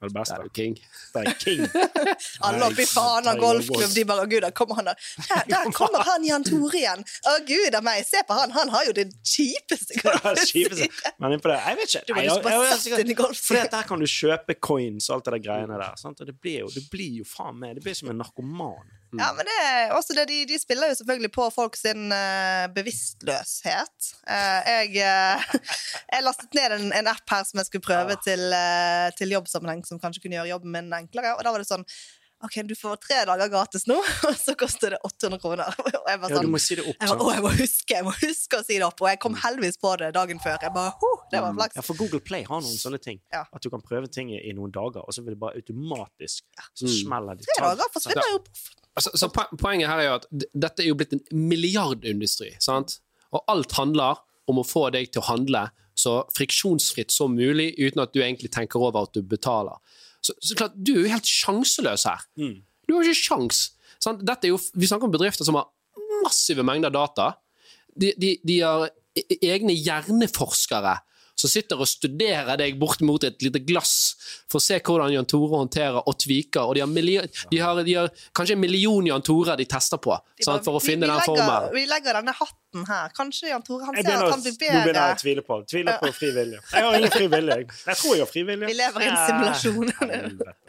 [0.00, 0.36] Det er det beste.
[0.40, 0.76] Det er king.
[1.12, 1.64] Det er king.
[2.48, 5.02] Alle oppi faen av golfklubb, de bare 'Å, Gud, der kommer han der.
[5.28, 7.04] Der, der kommer han Jan Tore igjen.
[7.28, 10.88] Å gud a meg, se på han, han har jo det kjipeste det
[11.20, 12.04] Men innpå det Jeg vet ikke.
[12.08, 13.44] Du må bare sette inn i golf.
[13.44, 16.00] For der kan du kjøpe coins og alt det der greiene der.
[16.00, 16.24] Sant?
[16.24, 18.88] Og det blir jo, det blir jo faen meg Det blir som en narkoman.
[19.18, 22.68] Ja, men det er også det, de, de spiller jo selvfølgelig på folk sin eh,
[22.76, 24.12] bevisstløshet.
[24.28, 25.58] Uh, jeg, uh,
[26.14, 29.82] jeg lastet ned en, en app her som jeg skulle prøve til, uh, til jobbsammenheng,
[29.88, 31.34] som kanskje kunne gjøre jobben min enklere.
[31.38, 31.86] Og da var det sånn
[32.40, 33.98] OK, du får tre dager gratis nå,
[34.30, 35.74] og så koster det 800 kroner.
[35.98, 36.96] Og jeg var Ja, sånn du må si det opp.
[36.96, 39.36] jeg, å, jeg må huske jeg må huske å si det opp, og jeg kom
[39.42, 40.56] heldigvis på det dagen før.
[40.64, 41.76] Jeg bare, «Ho, det var flaks.
[41.76, 43.20] Ja, for Google Play har noen sånne ting.
[43.34, 43.42] Ja.
[43.52, 46.88] At du kan prøve ting i, noen dager, og så vil det bare automatisk Så
[46.88, 46.94] Mm.
[47.02, 47.44] smeller det.
[47.52, 48.40] Tre dager forsvinner jo.
[48.98, 52.54] Altså, så Poenget her er jo at dette er jo blitt en milliardindustri.
[52.60, 52.98] sant?
[53.32, 54.18] Og alt handler
[54.50, 55.68] om å få deg til å handle
[56.00, 59.76] så friksjonsfritt som mulig, uten at du egentlig tenker over at du betaler.
[60.24, 62.24] Så, så klart, Du er jo helt sjanseløs her.
[62.40, 62.62] Mm.
[62.88, 63.60] Du har ikke sjans.
[64.02, 64.24] Sant?
[64.26, 65.68] Dette er jo, vi snakker om bedrifter som har
[66.24, 67.34] massive mengder data.
[67.94, 70.96] De, de, de har e- egne hjerneforskere
[71.40, 73.94] som sitter og studerer deg bort mot et lite glass
[74.50, 76.68] for å se hvordan Jan Tore håndterer og tviker.
[76.68, 80.12] Og de har, de har, de har kanskje en million Jan Tore de tester på
[80.38, 81.72] De sant, for å vi- finne vi den legger, formelen.
[81.78, 83.08] Vi legger denne hatten her.
[83.16, 85.16] Kanskje Jan Tore han ser begynner, at han blir nå begynner jeg bedre.
[85.16, 86.60] å tvile på Tviler på fri vilje.
[86.74, 87.56] Jeg har ingen fri vilje.
[87.56, 87.66] jeg.
[88.02, 88.66] Tror jeg har fri vilje.
[88.70, 89.92] Vi lever i en simulasjon.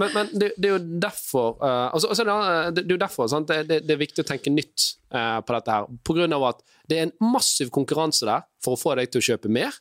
[0.01, 3.27] Men, men det, det er jo derfor uh, altså, altså, det, er- er jo derfor
[3.31, 3.47] sant?
[3.51, 5.89] Det, det, det er viktig å tenke nytt uh, på dette her.
[6.07, 9.21] På grunn av at det er en massiv konkurranse der for å få deg til
[9.21, 9.73] å kjøpe mer.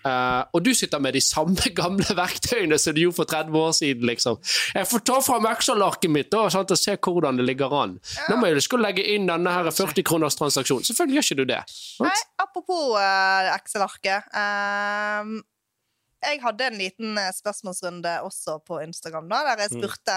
[0.00, 3.72] Eh, og du sitter med de samme gamle verktøyene som du gjorde for 30 år
[3.76, 4.06] siden.
[4.08, 4.38] liksom.
[4.74, 7.98] Jeg får ta fram Excel-arket mitt da, sant, og se hvordan det ligger an.
[8.30, 10.86] Nå må jeg skal legge inn denne her 40 kroners transaksjonen.
[10.88, 11.60] Selvfølgelig gjør ikke du det.
[12.06, 14.30] Nei, apropos uh, Excel-arket.
[14.32, 15.36] Um,
[16.20, 19.84] jeg hadde en liten eh, spørsmålsrunde også på Instagram, da, der jeg Mm.
[19.84, 20.16] spurte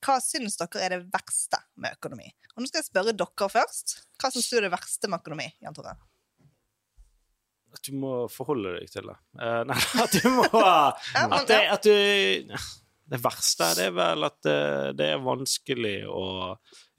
[0.00, 2.30] hva syns dere er det verste med økonomi.
[2.54, 3.98] Og nå skal jeg spørre dere først.
[4.16, 5.50] Hva syns du er det verste med økonomi?
[5.60, 5.92] Jan Tore?
[7.70, 9.16] At du må forholde deg til det.
[9.38, 12.54] Uh, nei, at du må At, det, at du
[13.10, 14.58] Det verste det er vel at det,
[14.98, 16.24] det er vanskelig å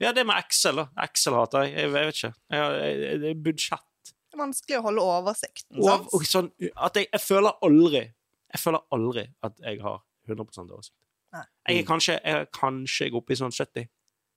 [0.02, 0.88] Ja, det med Excel, da.
[1.06, 1.76] Excel hater jeg.
[1.76, 2.32] Jeg, jeg vet ikke.
[2.52, 3.88] Jeg, jeg, det budsjett.
[4.32, 5.80] Det er vanskelig å holde oversikten.
[5.84, 10.98] Og, og sånn at jeg, føler aldri Jeg føler aldri at jeg har 100 oversikt.
[11.32, 13.88] Jeg er kanskje, jeg kanskje oppe i sånn 70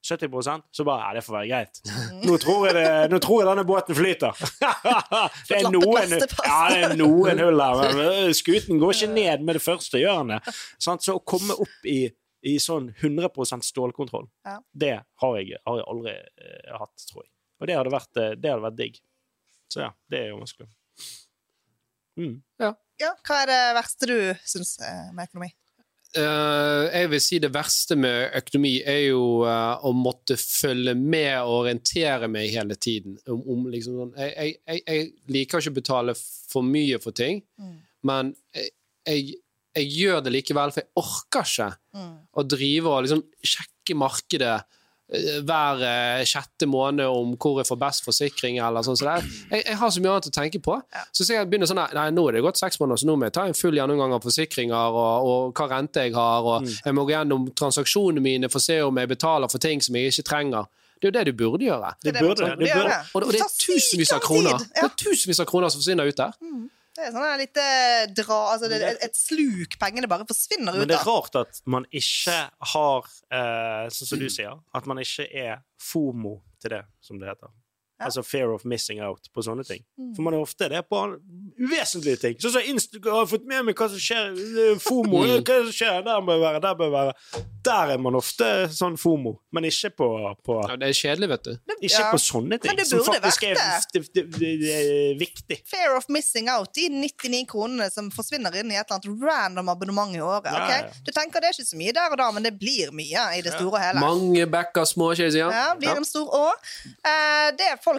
[0.05, 1.79] 70% så bare Ja, det får være greit.
[2.25, 4.43] Nå tror jeg, det, nå tror jeg denne båten flyter.
[5.49, 9.59] det, er noen, ja, det er noen hull her, øh, skuten går ikke ned med
[9.59, 10.01] det første?
[10.81, 11.05] Sant?
[11.05, 12.03] Så å komme opp i,
[12.45, 14.29] i sånn 100% stålkontroll,
[14.73, 17.31] det har jeg, har jeg aldri uh, hatt, tror jeg.
[17.61, 18.97] Og det hadde vært, eh, det hadde vært digg.
[19.71, 20.67] Så ja, det er jo vanskelig.
[22.19, 22.35] Mm.
[22.61, 22.71] Ja,
[23.27, 25.49] hva er det verste du syns eh, med økonomi?
[26.15, 31.33] Eh, jeg vil si det verste med økonomi er jo eh, å måtte følge med
[31.41, 33.17] og orientere meg hele tiden.
[33.27, 37.41] Om, om liksom, sånn- jeg, jeg, jeg, liker ikke å betale for mye for ting,
[37.59, 37.73] Mm.
[38.07, 39.35] men jeg,
[39.75, 42.15] jeg, gjør det likevel, for jeg orker ikke Mm.
[42.35, 44.55] å drive og liksom sjekke markedet
[45.05, 48.57] hver eh, sjette måned om hvor jeg får best forsikring.
[48.57, 49.27] eller sånn som det er.
[49.51, 50.77] Jeg, jeg har så mye annet å tenke på.
[51.13, 53.35] Så jeg begynner sånn nei, nå er det gått seks måneder, så nå må jeg
[53.37, 57.05] ta en full gjennomgang av forsikringer og, og hva rente jeg har, og jeg må
[57.05, 60.25] gå gjennom transaksjonene mine for å se om jeg betaler for ting som jeg ikke
[60.31, 60.65] trenger.
[60.95, 61.89] Det er jo det du burde gjøre.
[62.01, 62.89] Det burde, Det burde Og, det.
[62.89, 62.99] Det.
[63.13, 64.57] Og, og det er tusenvis av kroner.
[64.73, 66.33] Det er tusenvis av kroner som forsvinner ut der.
[66.95, 67.63] Det er sånn her lite
[68.15, 69.75] dra Altså det, er et sluk.
[69.81, 72.37] Pengene bare forsvinner Men det er rart at man ikke
[72.71, 77.33] har, eh, sånn som du sier, at man ikke er FOMO til det, som det
[77.33, 77.51] heter.
[77.95, 78.09] Ja.
[78.09, 79.79] Altså fear of missing out på sånne ting.
[79.95, 80.09] Mm.
[80.17, 80.99] For man er ofte det på
[81.59, 82.37] uvesentlige ting.
[82.43, 85.21] Sånn som Inst jeg har fått med meg hva som skjer eh, FOMO.
[85.45, 86.01] Hva som skjer?
[86.05, 87.13] Der bør være, der bør være.
[87.65, 90.07] Der er man ofte sånn FOMO, men ikke på,
[90.45, 91.53] på Ja, det er kjedelig, vet du.
[91.79, 92.09] Ikke Ja.
[92.11, 95.57] på sånne ting, Men det som faktisk er, vært det, det, det, det er viktig.
[95.71, 99.71] Fair of missing out, de 99 kronene som forsvinner inn i et eller annet random
[99.73, 100.51] abonnement i året.
[100.51, 100.73] Ja, ok?
[100.75, 100.99] ja.
[101.07, 103.41] Du tenker det er ikke så mye der og da, men det blir mye i
[103.45, 104.03] det store og hele.
[104.03, 105.55] Mange bekker små, ikke sant?
[105.55, 106.45] Ja, blir en stor å.
[106.85, 107.94] Eh, det er folk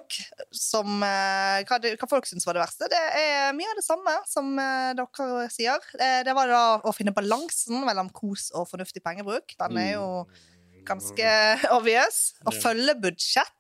[0.54, 3.87] som eh, hva, det, hva folk syns var det verste, det er mye av det
[3.87, 5.88] samme som eh, dere sier.
[5.98, 9.56] Eh, det var da å finne balansen mellom kos og fornuftig pengebruk.
[9.61, 10.09] Den er jo
[10.87, 11.35] ganske
[11.76, 12.37] obvious.
[12.46, 13.52] Å følge budsjett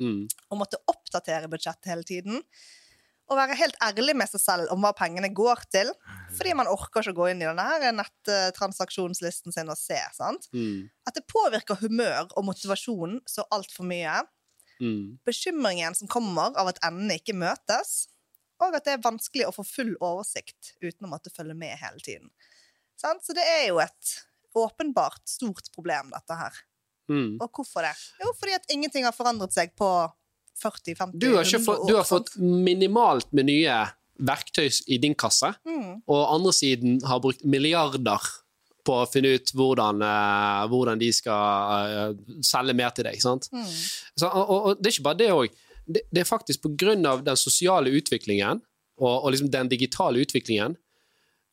[0.00, 2.44] Å og måtte oppdatere budsjettet hele tiden.
[3.30, 5.92] Og være helt ærlig med seg selv om hva pengene går til.
[6.34, 10.00] Fordi man orker ikke å gå inn i denne nettransaksjonslisten sin og se.
[10.16, 10.48] sant?
[10.56, 10.88] Mm.
[11.06, 14.16] At det påvirker humør og motivasjon så altfor mye.
[14.80, 15.18] Mm.
[15.28, 18.08] Bekymringen som kommer av at endene ikke møtes.
[18.60, 22.00] Og at det er vanskelig å få full oversikt uten å måtte følge med hele
[22.04, 22.28] tiden.
[23.00, 24.16] Så det er jo et
[24.56, 26.58] åpenbart stort problem, dette her.
[27.10, 27.38] Mm.
[27.40, 27.94] Og hvorfor det?
[28.20, 29.88] Jo, fordi at ingenting har forandret seg på
[30.60, 33.78] 40-50 Du har, ikke fått, du har fått minimalt med nye
[34.20, 36.02] verktøy i din kasse, Mm.
[36.06, 38.20] og andre siden har brukt milliarder
[38.86, 43.20] på å finne ut hvordan, eh, hvordan de skal eh, selge mer til deg.
[43.22, 43.50] Sant?
[43.52, 43.66] Mm.
[43.66, 45.60] Så, og, og, det er ikke bare det òg.
[45.90, 46.66] Det, det er faktisk
[47.08, 48.60] av den sosiale utviklingen
[49.00, 50.76] og, og liksom den digitale utviklingen,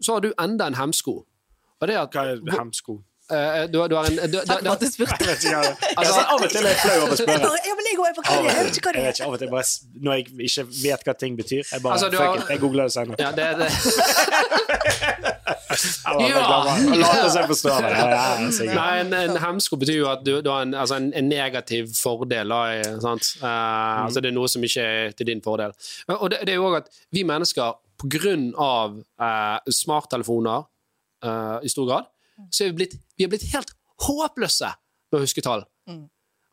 [0.04, 1.24] så har du enda en hemsko.
[1.78, 3.00] Og det er at Hva er hemsko?
[3.32, 5.26] Eh, du, du har en du, Takk for at du spurte.
[5.28, 5.56] Jeg.
[5.56, 7.50] Altså- Altså, av og til er jeg flau over å spørre.
[7.68, 8.06] Ja, men jeg går.
[8.08, 9.13] Jeg vet ikke hva Jeg det vet er.
[9.13, 9.66] ikke, av og til bare,
[10.08, 12.94] Når jeg ikke vet hva ting betyr, jeg bare Altså, har- it, jeg googler det
[12.94, 13.16] senere.
[13.20, 13.68] ja, det, det,
[16.18, 16.48] Ja.
[16.98, 17.90] late som jeg forstår det.
[17.92, 18.74] Ja, ja, ja.
[18.78, 21.92] Nei, en, en hemsko betyr jo at du, du har en, altså en, en negativ
[21.98, 22.50] fordel.
[22.50, 22.96] Sant?
[22.96, 23.30] Uh, sant?
[23.44, 25.76] Eh, Altså det er noe som ikke er til din fordel.
[26.18, 30.66] Og det, det er jo òg at vi mennesker, på grunn av uh, smarttelefoner
[31.26, 32.10] eh, i stor grad,
[32.52, 33.73] så er vi blitt, vi er blitt helt
[34.08, 34.69] håpløse
[35.12, 35.65] med å huske tall.
[35.89, 36.06] Mm.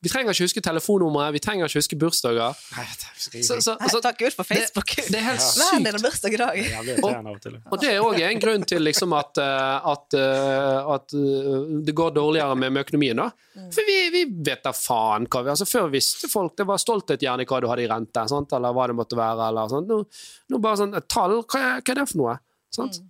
[0.05, 2.59] Vi trenger ikke huske telefonnummeret, vi trenger ikke huske bursdager.
[2.77, 2.83] Nei,
[3.17, 4.91] Så, så, Nei, Takk Gud for Facebook.
[4.99, 5.47] det, det er helt ja.
[5.49, 5.89] sykt.
[5.89, 6.59] har bursdag i dag.
[7.07, 7.47] Og.
[7.73, 11.97] Og det er òg en grunn til liksom at, eh, at, eh, at eh, det
[11.97, 13.23] går dårligere med, med økonomien.
[13.23, 13.31] da.
[13.73, 17.25] For vi, vi vet da faen hva vi altså Før visste folk det var stolthet
[17.25, 18.53] gjerne i hva du hadde i rente, sant?
[18.53, 19.49] eller hva det måtte være.
[19.49, 19.89] eller sånt.
[19.89, 20.03] Nå,
[20.53, 22.37] nå bare sånn Tall, hva hva er det for noe?
[22.75, 23.01] Sant?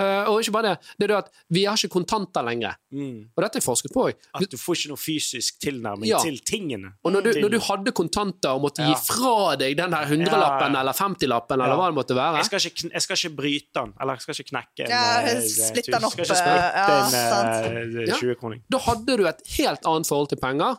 [0.00, 0.76] Eh, og ikke bare det.
[0.98, 2.76] Det er det at vi har ikke kontanter lenger.
[2.94, 3.28] Mm.
[3.36, 4.14] Og dette er forsket på òg.
[4.38, 6.18] At du får ikke noe fysisk tilnærming Ja.
[6.24, 6.94] til tingene.
[7.04, 10.72] Og når du, når du hadde kontanter og måtte gi fra deg den der hundrelappen
[10.72, 10.80] Ja, ja.
[10.80, 11.64] eller femtilappen, Ja.
[11.66, 14.22] eller hva det måtte være jeg skal, ikke, jeg skal ikke bryte den, eller jeg
[14.22, 18.16] skal ikke knekke en Ja, eh, splitte den opp, eh, splitte ja, Ja.
[18.16, 18.62] 20-kroning.
[18.70, 20.76] Da hadde du et helt annet forhold til penger.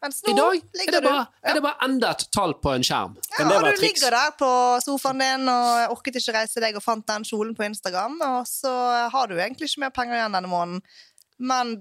[0.00, 2.54] Mens I nå dag er det, det, du bare, er det bare enda et tall
[2.56, 3.16] på en skjerm.
[3.38, 3.82] ja, og du triks?
[3.84, 4.48] ligger der på
[4.80, 8.72] sofaen din og orket ikke reise deg og fant den kjolen på Instagram, og så
[9.12, 10.80] har du egentlig ikke mer penger igjen denne måneden.
[11.38, 11.74] Men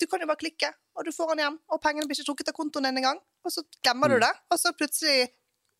[0.00, 2.48] du kan jo bare klikke, og du får den hjem, og pengene blir ikke trukket
[2.52, 3.20] av kontoen din engang.
[3.44, 4.14] Og så glemmer Mm.
[4.14, 5.28] du det, og så plutselig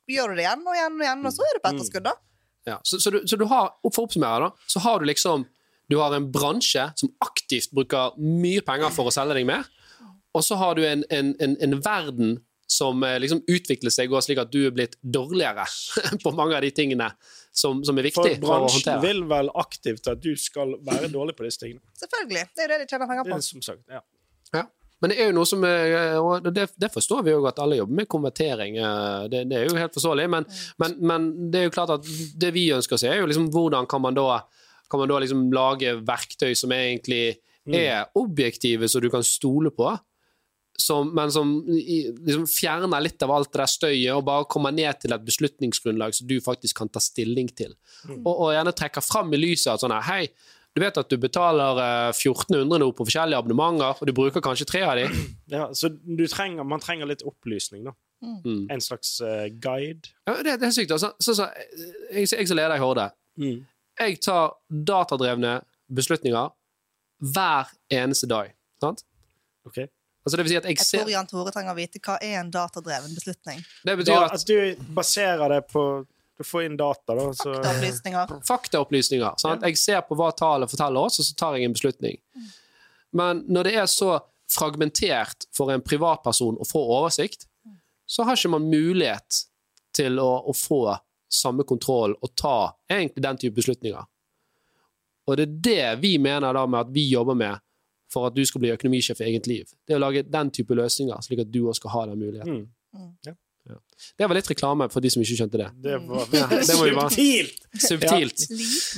[0.09, 1.77] gjør du det igjen og igjen og igjen, og så er det på Mm.
[1.81, 2.13] etterskudd, da.
[2.67, 5.47] Ja, så, så, du, så du har, for å oppsummere, da, så har du liksom
[5.89, 9.63] Du har en bransje som aktivt bruker mye penger for å selge deg mer,
[10.37, 12.37] og så har du en, en, en, en verden
[12.68, 15.64] som eh, liksom utvikler seg og slik at du er blitt dårligere
[16.25, 17.07] på mange av de tingene
[17.57, 21.09] som, som er For viktig for, å bransjen vil vel aktivt at du skal være
[21.14, 21.81] dårlig på disse tingene.
[21.96, 22.42] Selvfølgelig.
[22.57, 23.38] Det er jo det de tjener penger Det på.
[23.38, 24.03] er som sagt, ja.
[24.55, 24.64] Ja.
[25.01, 25.94] Men det er jo noe som er,
[26.25, 28.79] og det, det forstår vi jo at alle jobber med konvertering.
[28.81, 30.27] eh, Det, det er jo helt forståelig.
[30.33, 30.46] Men,
[30.83, 32.09] men, men det er jo klart at
[32.40, 34.40] det vi ønsker å se, er jo liksom hvordan kan man da,
[34.90, 39.88] kan man da liksom lage verktøy som egentlig er objektive, så du kan stole på.
[40.79, 44.99] Som, men som liksom fjerner litt av alt det der støyet og bare kommer ned
[45.01, 47.73] til et beslutningsgrunnlag som du faktisk kan ta stilling til.
[48.11, 50.29] Og, og gjerne trekker fram i lyset at sånn her, hei,
[50.77, 54.67] du vet at du betaler eh, 1400 nå på forskjellige abonnementer, og du bruker kanskje
[54.69, 55.07] tre av de.
[55.57, 55.71] ja.
[55.73, 57.95] Så du trenger, man trenger litt opplysning, da.
[58.27, 58.67] Mm.
[58.73, 60.12] En slags uh, guide.
[60.29, 60.93] Ja, det, det er sykt.
[60.93, 61.15] Altså.
[61.21, 61.49] Så, så,
[62.12, 63.67] jeg, jeg som leder i Horde, Mm.
[64.01, 65.59] jeg tar datadrevne
[65.93, 66.53] beslutninger
[67.33, 68.55] hver eneste dag.
[68.81, 69.03] Sant?
[69.69, 69.83] Ok?
[70.27, 72.41] Altså, det vil si at jeg Jeg tror Jan Tore trenger å vite hva er
[72.41, 73.61] en datadreven beslutning.
[73.87, 75.85] Det betyr at at du baserer det på
[76.37, 77.31] Du får inn data, da.
[77.33, 78.33] Så, Faktaopplysninger.
[78.45, 79.39] faktaopplysninger.
[79.41, 79.62] Sant?
[79.65, 82.19] Jeg ser på hva tallet forteller oss, og så tar jeg en beslutning.
[83.17, 84.19] Men når det er så
[84.53, 87.47] fragmentert for en privatperson å få oversikt,
[88.07, 89.41] så har ikke man mulighet
[89.97, 90.83] til å, å få
[91.33, 94.05] samme kontroll og ta egentlig den type beslutninger.
[95.27, 97.62] Og det er det vi mener da med at vi jobber med
[98.17, 99.73] for at du skal bli økonomisjef i eget liv.
[99.87, 102.63] Det er å lage den type løsninger, slik at du også skal ha den muligheten.
[102.97, 103.11] Mm.
[103.29, 103.37] Ja.
[104.19, 105.69] Det var litt reklame for de som ikke skjønte det.
[105.83, 107.65] Det var Ja, det var bare- subtilt!
[107.83, 108.45] Subtilt.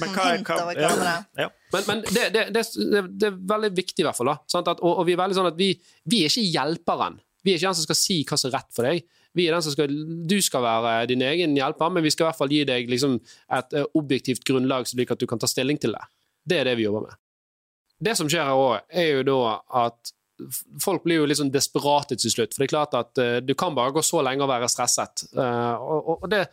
[0.02, 1.46] Men hva, er hva ja, ja.
[1.72, 4.32] Men, men det, det, det, er veldig viktig, i hvert fall.
[4.34, 4.68] Da, sant?
[4.70, 5.70] At, og, og vi er veldig sånn at vi,
[6.08, 7.16] vi er ikke hjelperen.
[7.44, 9.06] Vi er ikke den som skal si hva som er rett for deg.
[9.38, 9.96] Vi er den som skal,
[10.28, 13.16] du skal være din egen hjelper, men vi skal i hvert fall gi deg liksom,
[13.58, 16.04] et eh, objektivt grunnlag, slik at du kan ta stilling til det.
[16.48, 17.18] Det er det vi jobber med.
[17.98, 20.14] Det som skjer her òg, er jo da at
[20.82, 22.54] folk blir jo litt sånn desperate til slutt.
[22.54, 25.26] For det er klart at uh, du kan bare gå så lenge og være stresset.
[25.34, 26.46] Uh, og, og, det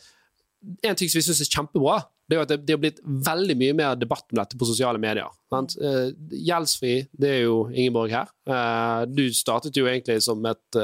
[0.82, 3.04] en ting som vi syns er kjempebra, det er jo at det, det har blitt
[3.06, 5.30] veldig mye mer debatt om dette på sosiale medier.
[5.54, 5.78] Sant?
[5.78, 8.34] Uh, gjeldsfri, det er jo Ingeborg her.
[9.12, 10.82] Du startet jo egentlig som et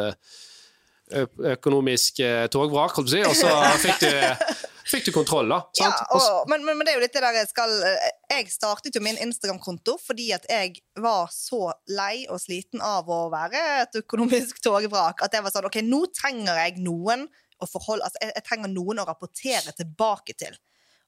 [1.11, 2.21] økonomisk
[2.53, 5.59] togvrak, holdt jeg på å si, og så fikk du, fikk du kontroll, da.
[5.79, 6.15] Ja, Sant?
[6.17, 9.03] Og men, men det er jo litt det der jeg skal eh, Jeg startet jo
[9.03, 14.61] min Instagram-konto fordi at jeg var så lei og sliten av å være et økonomisk
[14.65, 17.27] togvrak at jeg var sånn OK, nå trenger jeg noen
[17.61, 20.55] å forholde Altså, jeg, jeg trenger noen å rapportere tilbake til.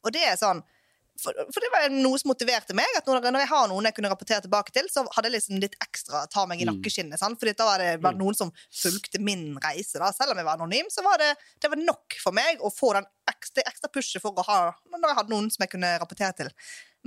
[0.03, 0.63] Og det er sånn
[1.21, 2.89] for, for det var noe som motiverte meg.
[2.97, 5.61] At når, når jeg har noen jeg kunne rapportere tilbake til, så hadde jeg liksom
[5.61, 7.19] litt ekstra ta meg i nakkeskinnet.
[7.21, 7.39] sant?
[7.41, 9.99] Fordi da var det var noen som fulgte min reise.
[10.01, 10.11] da.
[10.15, 12.95] Selv om jeg var anonym, så var det, det var nok for meg å få
[12.97, 16.35] den ekstra, ekstra pushet for å ha når jeg hadde noen som jeg kunne rapportere
[16.41, 16.51] til.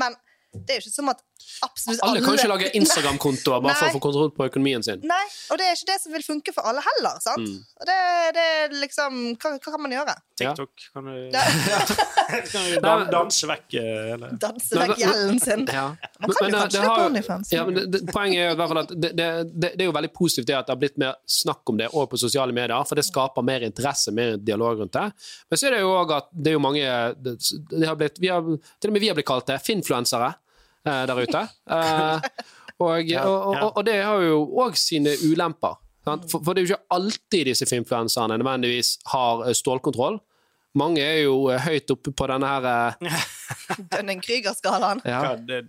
[0.00, 0.16] Men
[0.64, 1.22] det er jo ikke som at
[1.64, 5.02] absolutt alle kan ikke lage Instagram-kontoer bare for å få kontroll på økonomien sin.
[5.06, 7.18] Nei, og det er ikke det som vil funke for alle heller.
[7.24, 7.46] sant?
[7.46, 7.58] Mm.
[7.80, 7.98] Og det,
[8.36, 10.16] det er liksom hva, hva kan man gjøre?
[10.36, 11.44] TikTok kan du, Det,
[12.52, 14.36] kan du dan, danse vekk eh, eller?
[14.40, 15.64] danse vekk gjelden sin.
[15.72, 15.86] Ja.
[16.20, 17.52] Man kan jo det- kanskje det har på OnlyFans.
[17.54, 19.96] Ja, men det, det, poenget er jo i hvert fall at det, det, er jo
[19.96, 22.88] veldig positivt det at det har blitt mer snakk om det også på sosiale medier,
[22.88, 25.06] for det skaper mer interesse, mer dialog rundt det.
[25.50, 26.84] Men så er det jo òg at det er jo mange
[27.22, 27.36] det,
[27.72, 30.34] det har blitt, vi har, Til og med vi har blitt kalt det finfluensere
[30.86, 31.42] der ute.
[31.70, 32.30] Eh,
[32.78, 35.78] og, og, og, og det har jo òg sine ulemper.
[36.06, 40.20] For, for det er jo ikke alltid disse influenserne nødvendigvis har eh, stålkontroll.
[40.78, 43.24] Mange er jo eh, høyt oppe på denne her eh,
[43.92, 45.02] Dunning-Krüger-skalaen.
[45.04, 45.20] ja.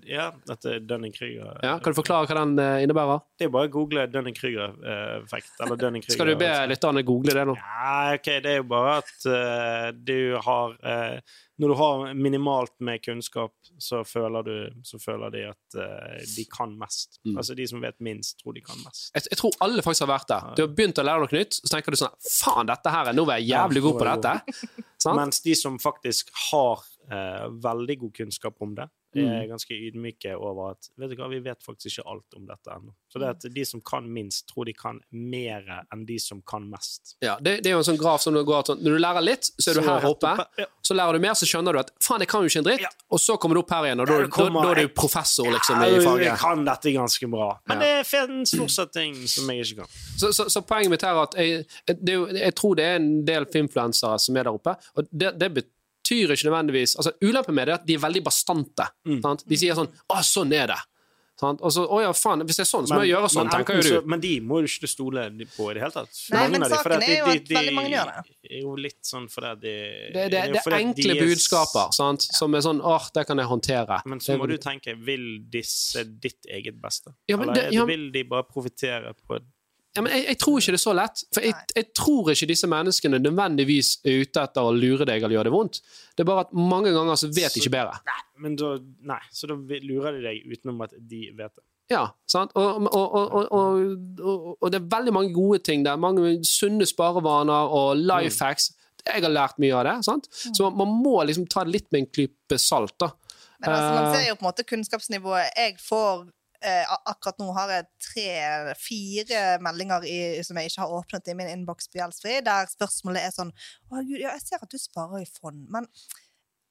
[0.07, 1.59] Ja, dette er Dunning-Krüger.
[1.63, 3.23] ja, Kan du forklare hva den eh, innebærer?
[3.37, 5.51] Det er bare å google Dunning-Krüger-effekt.
[5.57, 6.15] Dunning-Krüger.
[6.15, 7.57] Skal du be lytterne google det nå?
[7.57, 12.73] Ja, ok, det er jo bare at uh, du har uh, Når du har minimalt
[12.85, 17.19] med kunnskap, så føler, du, så føler de at uh, de kan mest.
[17.25, 17.37] Mm.
[17.37, 19.09] Altså de som vet minst, tror de kan mest.
[19.15, 20.51] Jeg, jeg tror alle faktisk har vært der.
[20.57, 23.25] Du har begynt å lære noe nytt, så tenker du sånn Faen, dette her, nå
[23.27, 24.35] var jeg jævlig god på dette.
[25.03, 25.17] Sant?
[25.19, 29.47] Mens de som faktisk har eh, veldig god kunnskap om det, er Mm.
[29.49, 32.91] ganske ydmyke over at vet du hva, vi vet faktisk ikke alt om dette ennå.
[33.09, 36.67] Så det at de som kan minst, tror de kan mer enn de som kan
[36.69, 37.15] mest.
[37.23, 39.23] Ja, det, det er jo en sånn graf som det går sånn, Når du lærer
[39.23, 40.33] litt, så er du Så her oppe.
[40.35, 40.45] oppe.
[40.59, 40.65] Ja.
[40.83, 42.81] Så lærer du mer, så skjønner du at faen, jeg kan jo ikke en dritt.
[42.83, 42.89] Ja.
[43.09, 44.93] Og så kommer du opp her igjen, og da, Ja, det da, da er du
[44.93, 47.49] professor liksom Ja, i Jeg kan dette ganske bra.
[47.71, 49.87] Men det finnes fortsatt ting som jeg ikke kan.
[50.19, 51.65] Så, så, så poenget mitt her er at jeg,
[52.03, 55.53] det jeg tror det er en del filmfluensere som er der oppe, og det, det
[55.55, 55.71] betyr
[56.15, 58.87] ikke nødvendigvis altså Ulempen med det er at de er veldig bastante.
[59.05, 59.21] Mm.
[59.21, 59.43] Sant?
[59.47, 60.85] De sier sånn 'Å, sånn er det'.
[61.37, 61.61] Sant?
[61.61, 63.53] Og så, å ja, faen, Hvis det er sånn, så må jeg gjøre sånn, men
[63.53, 64.07] tenker jo du.
[64.09, 66.09] Men de må du ikke stole på i det hele tatt.
[66.33, 68.35] Nei, men saken er jo at de- veldig mange gjør det.
[68.49, 69.75] er jo litt sånn fordi de
[70.13, 72.21] Det, det, er jo det er enkle de er- budskaper sant?
[72.23, 74.01] som er sånn 'Åh, det kan jeg håndtere'.
[74.07, 77.13] Men så må du tenke, vil disse ditt eget beste?
[77.27, 79.39] Ja, men Eller det- ja, vil de bare profitere på
[79.97, 81.23] Ja, men jeg, jeg tror ikke det er så lett.
[81.35, 85.35] For jeg, jeg tror ikke disse menneskene nødvendigvis er ute etter å lure deg eller
[85.39, 85.79] gjøre det vondt.
[86.13, 87.97] Det er bare at mange ganger så vet de ikke bedre.
[88.07, 88.75] Nei, men da,
[89.11, 91.65] nei, så da lurer de deg utenom at de vet det.
[91.89, 92.51] Ja, sant?
[92.59, 95.95] Og, og, og, og, og, og, og det er veldig mange gode ting der.
[96.03, 98.73] Mange sunne sparevaner og life hacks.
[99.07, 99.93] Jeg har lært mye av det.
[100.03, 100.27] sant?
[100.51, 102.97] Så man må liksom ta det litt med en klype salt.
[102.99, 103.13] da.
[103.63, 105.47] Men altså, man Eh, ser jo på en måte kunnskapsnivået.
[105.57, 106.25] Jeg får
[106.65, 111.49] eh, Akkurat nå har jeg tre-fire meldinger i, som jeg ikke har åpnet i min
[111.51, 115.23] innboks på Gjeldsfri, der spørsmålet er sånn Å, Gud, ja, jeg ser at du sparer
[115.23, 115.87] i fond, men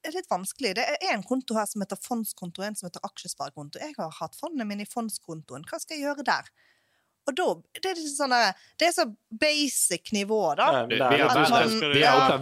[0.02, 0.74] det er litt vanskelig.
[0.78, 3.80] Det er en konto her som heter fondskonto, en som heter aksjesparekonto.
[3.82, 5.64] Jeg har hatt fondene mine i fondskontoen.
[5.66, 6.50] Hva skal jeg gjøre der?
[7.26, 7.46] Og da,
[7.82, 8.30] det er sånn
[8.78, 10.68] Det er så basic nivå, da.
[10.92, 11.34] Vi, har,
[11.96, 12.36] vi har.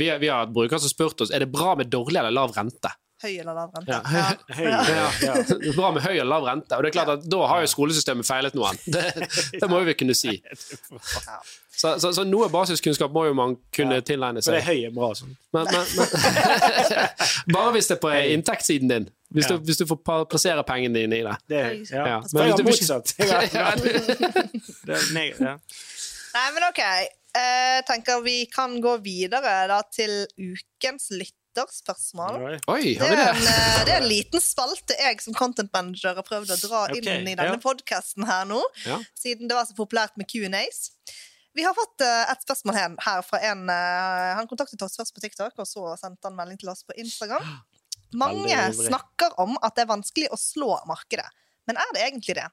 [0.00, 2.32] Vi, har- vi har brukere som har spurt oss er det bra med dårlig eller
[2.32, 2.94] lav rente.
[3.20, 3.92] Høy eller lav rente.
[3.92, 4.00] Ja.
[4.16, 4.28] Ja.
[4.56, 4.80] Høy, ja.
[4.88, 5.72] Ja, ja.
[5.76, 6.76] bra med høy eller lav rente.
[6.78, 8.78] Og det er klart at Da har jo skolesystemet feilet noen.
[8.94, 9.02] Det,
[9.60, 10.38] det må jo vi kunne si.
[11.80, 14.04] Så, så, så noe basiskunnskap må jo man kunne Ja.
[14.04, 15.12] tilegne For det er høy er bra.
[15.16, 15.36] Sånn.
[15.56, 19.08] Men, men, men, bare hvis det er på inntektssiden din.
[19.30, 19.56] Hvis, Ja.
[19.56, 21.36] du, hvis du får plassere pengene dine i det.
[21.48, 22.08] Det er, Høy.
[22.10, 22.18] ja.
[22.24, 23.14] Hvis du- motsatt.
[23.20, 23.40] Ja,
[23.78, 25.54] det er neg ja.
[26.34, 26.80] Nei, men OK.
[27.30, 31.10] Jeg tenker vi kan gå videre da til ukens
[31.50, 32.60] lytterspørsmål.
[32.68, 36.26] Oi, Det er, en, eh, det er en liten spalte jeg som content manager har
[36.26, 37.60] prøvd å dra okay, inn i denne ja.
[37.60, 39.00] podkasten her nå, Ja.
[39.18, 40.90] siden det var så populært med Q&As.
[41.54, 45.14] Vi har fått eh, et spørsmål her, her fra en eh, Han kontaktet oss først
[45.14, 47.42] på TikTok, og så sendte han melding til oss på Instagram.
[48.12, 51.26] Mange snakker om at det er vanskelig å slå markedet.
[51.66, 52.46] Men er det egentlig det?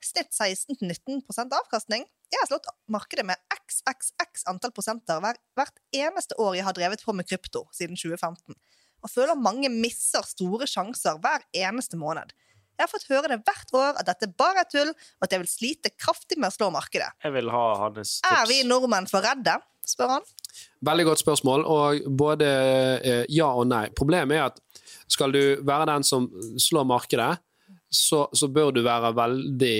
[0.00, 2.06] Snitt 16-19% avkastning.
[2.30, 7.14] Jeg har slått markedet med XXX antall prosenter hvert eneste år jeg har drevet på
[7.16, 8.56] med krypto siden 2015.
[9.00, 12.32] Og føler mange misser store sjanser hver eneste måned.
[12.80, 15.42] Jeg har fått høre det hvert år at dette bare er tull, og at jeg
[15.42, 17.10] vil slite kraftig med å slå markedet.
[17.20, 18.30] Jeg vil ha hans tips.
[18.30, 19.58] Er vi nordmenn for redde?
[19.90, 20.26] spør han.
[20.86, 22.48] Veldig godt spørsmål, og både
[23.02, 23.88] eh, ja og nei.
[23.96, 24.60] Problemet er at
[25.10, 26.28] skal du være den som
[26.60, 27.32] slår markedet,
[27.90, 29.78] så, så bør du være veldig,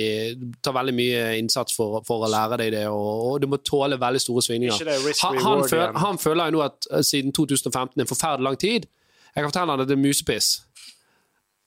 [0.63, 4.01] ta veldig mye innsats for, for å lære deg det, og, og du må tåle
[4.01, 4.81] veldig store svingninger.
[5.23, 8.89] Han, han føler jo nå at eh, siden 2015 er en forferdelig lang tid.
[9.31, 10.49] Jeg kan fortelle han at det er musepiss.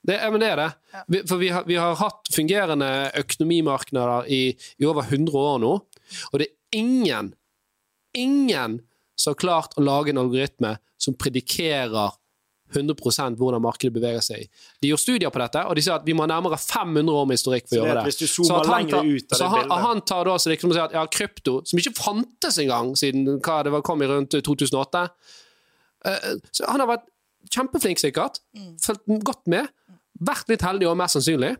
[0.04, 0.70] Det, men det er det.
[1.08, 2.90] Vi, for vi har, vi har hatt fungerende
[3.24, 4.42] økonomimarkeder i,
[4.84, 7.32] i over 100 år nå, og det er ingen,
[8.12, 8.82] ingen
[9.16, 12.20] som har klart å lage en algoritme som predikerer
[12.80, 14.48] 100% hvordan markedet beveger seg.
[14.82, 17.30] De gjør studier på dette, og de sier at vi må ha nærmere 500 år
[17.30, 18.28] med historikk for å gjøre det.
[18.30, 20.98] Så at han tar- ut av så han, han tar da så det si at
[20.98, 25.04] ja, krypto, som ikke fantes engang siden hva det var, kom i rundt 2008
[26.06, 27.08] eh, så Han har vært
[27.54, 28.42] kjempeflink, sikkert.
[28.82, 29.70] Fulgt godt med.
[30.24, 31.56] Vært litt heldig og mest sannsynlig.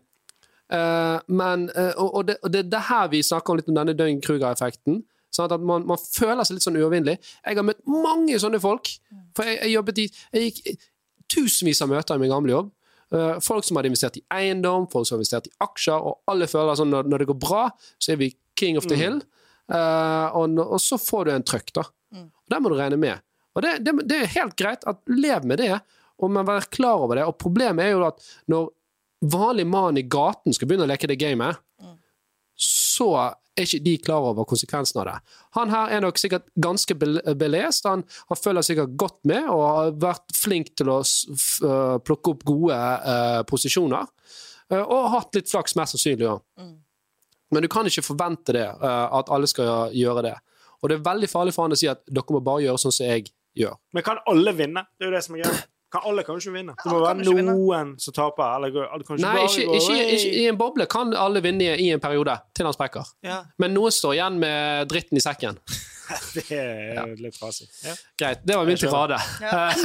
[0.72, 3.68] Eh, men, eh, og, og, det, og det er det her vi snakker om litt
[3.68, 5.02] om denne Døgn-Kruger-effekten.
[5.34, 7.18] Sånn at man, man føler seg litt sånn uovervinnelig.
[7.42, 8.90] Jeg har møtt mange sånne folk.
[9.34, 10.84] For jeg, jeg jobbet i Jeg gikk
[11.30, 12.72] tusenvis av møter i min gamle jobb.
[13.14, 16.48] Eh, folk som hadde investert i eiendom, folk som hadde investert i aksjer, og alle
[16.50, 17.64] føler sånn når, når det går bra,
[18.02, 19.20] så er vi king of the hill.
[19.64, 21.86] Uh, og, og så får du en trøkk, da.
[22.20, 23.22] Og det må du regne med.
[23.54, 25.72] Og det, det, det er helt greit at lev med det,
[26.20, 27.26] og man være klar over det.
[27.28, 28.20] Og problemet er jo at
[28.50, 28.68] når
[29.34, 31.60] vanlig mann i gaten skal begynne å leke det gamet,
[32.94, 35.16] så er ikke de klar over konsekvensen av det.
[35.58, 39.92] Han her er nok sikkert ganske belest, han, han følger sikkert godt med og har
[40.08, 40.98] vært flink til å
[42.06, 44.10] plukke opp gode uh, posisjoner,
[44.72, 46.40] Uh, og hatt litt flaks, mest sannsynlig òg.
[47.52, 50.34] Men du kan ikke forvente det, uh, at alle skal gjøre det.
[50.80, 52.94] Og det er veldig farlig for han å si at dere må bare gjøre sånn
[52.96, 53.28] som jeg
[53.60, 53.76] gjør.
[53.94, 54.86] Men kan alle vinne?
[54.96, 55.62] Det er jo det som er greia.
[55.94, 56.72] Kan alle kan jo ikke vinne.
[56.74, 57.52] Det må være vinne.
[57.54, 58.56] noen som taper.
[58.56, 62.02] Eller kan Nei, ikke, gå, ikke, ikke, i en boble kan alle vinne i en
[62.02, 63.12] periode, til han sprekker.
[63.22, 65.60] Ja, Men noen står igjen med dritten i sekken.
[66.34, 67.68] det er litt trasig.
[67.86, 67.94] Ja.
[68.18, 69.20] Greit, det var min tirade.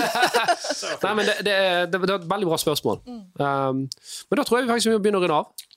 [1.05, 1.55] Nei, men det, det,
[1.93, 3.01] det, det var et veldig bra spørsmål.
[3.05, 5.70] Um, men da tror jeg vi faktisk må begynne å runde av.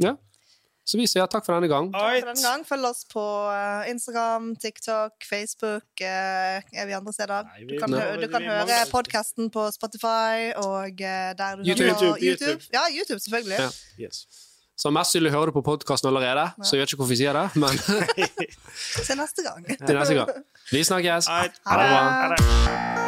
[0.00, 0.14] Ja.
[0.84, 1.90] Så vi sier takk for denne gang.
[1.94, 2.64] For denne gang.
[2.66, 3.22] Følg oss på
[3.52, 5.84] eh, Instagram, TikTok, Facebook.
[6.00, 7.46] eh, er vi andre steder?
[7.68, 11.92] Du kan, hø- du kan høre podkasten på Spotify og eh, der du YouTube.
[11.94, 12.62] hører- YouTube.
[12.74, 13.58] Ja, YouTube, selvfølgelig.
[13.60, 13.68] Ja.
[14.06, 14.24] Yes.
[14.80, 17.36] Så mest sannsynlig hører du på podkasten allerede, så jeg vet ikke hvorfor vi sier
[17.36, 17.76] det, men
[19.06, 19.66] Til neste gang.
[19.86, 20.30] til neste gang.
[20.72, 21.28] Vi snakkes.
[21.28, 21.42] Ha
[21.76, 22.40] det.
[22.40, 22.99] Det.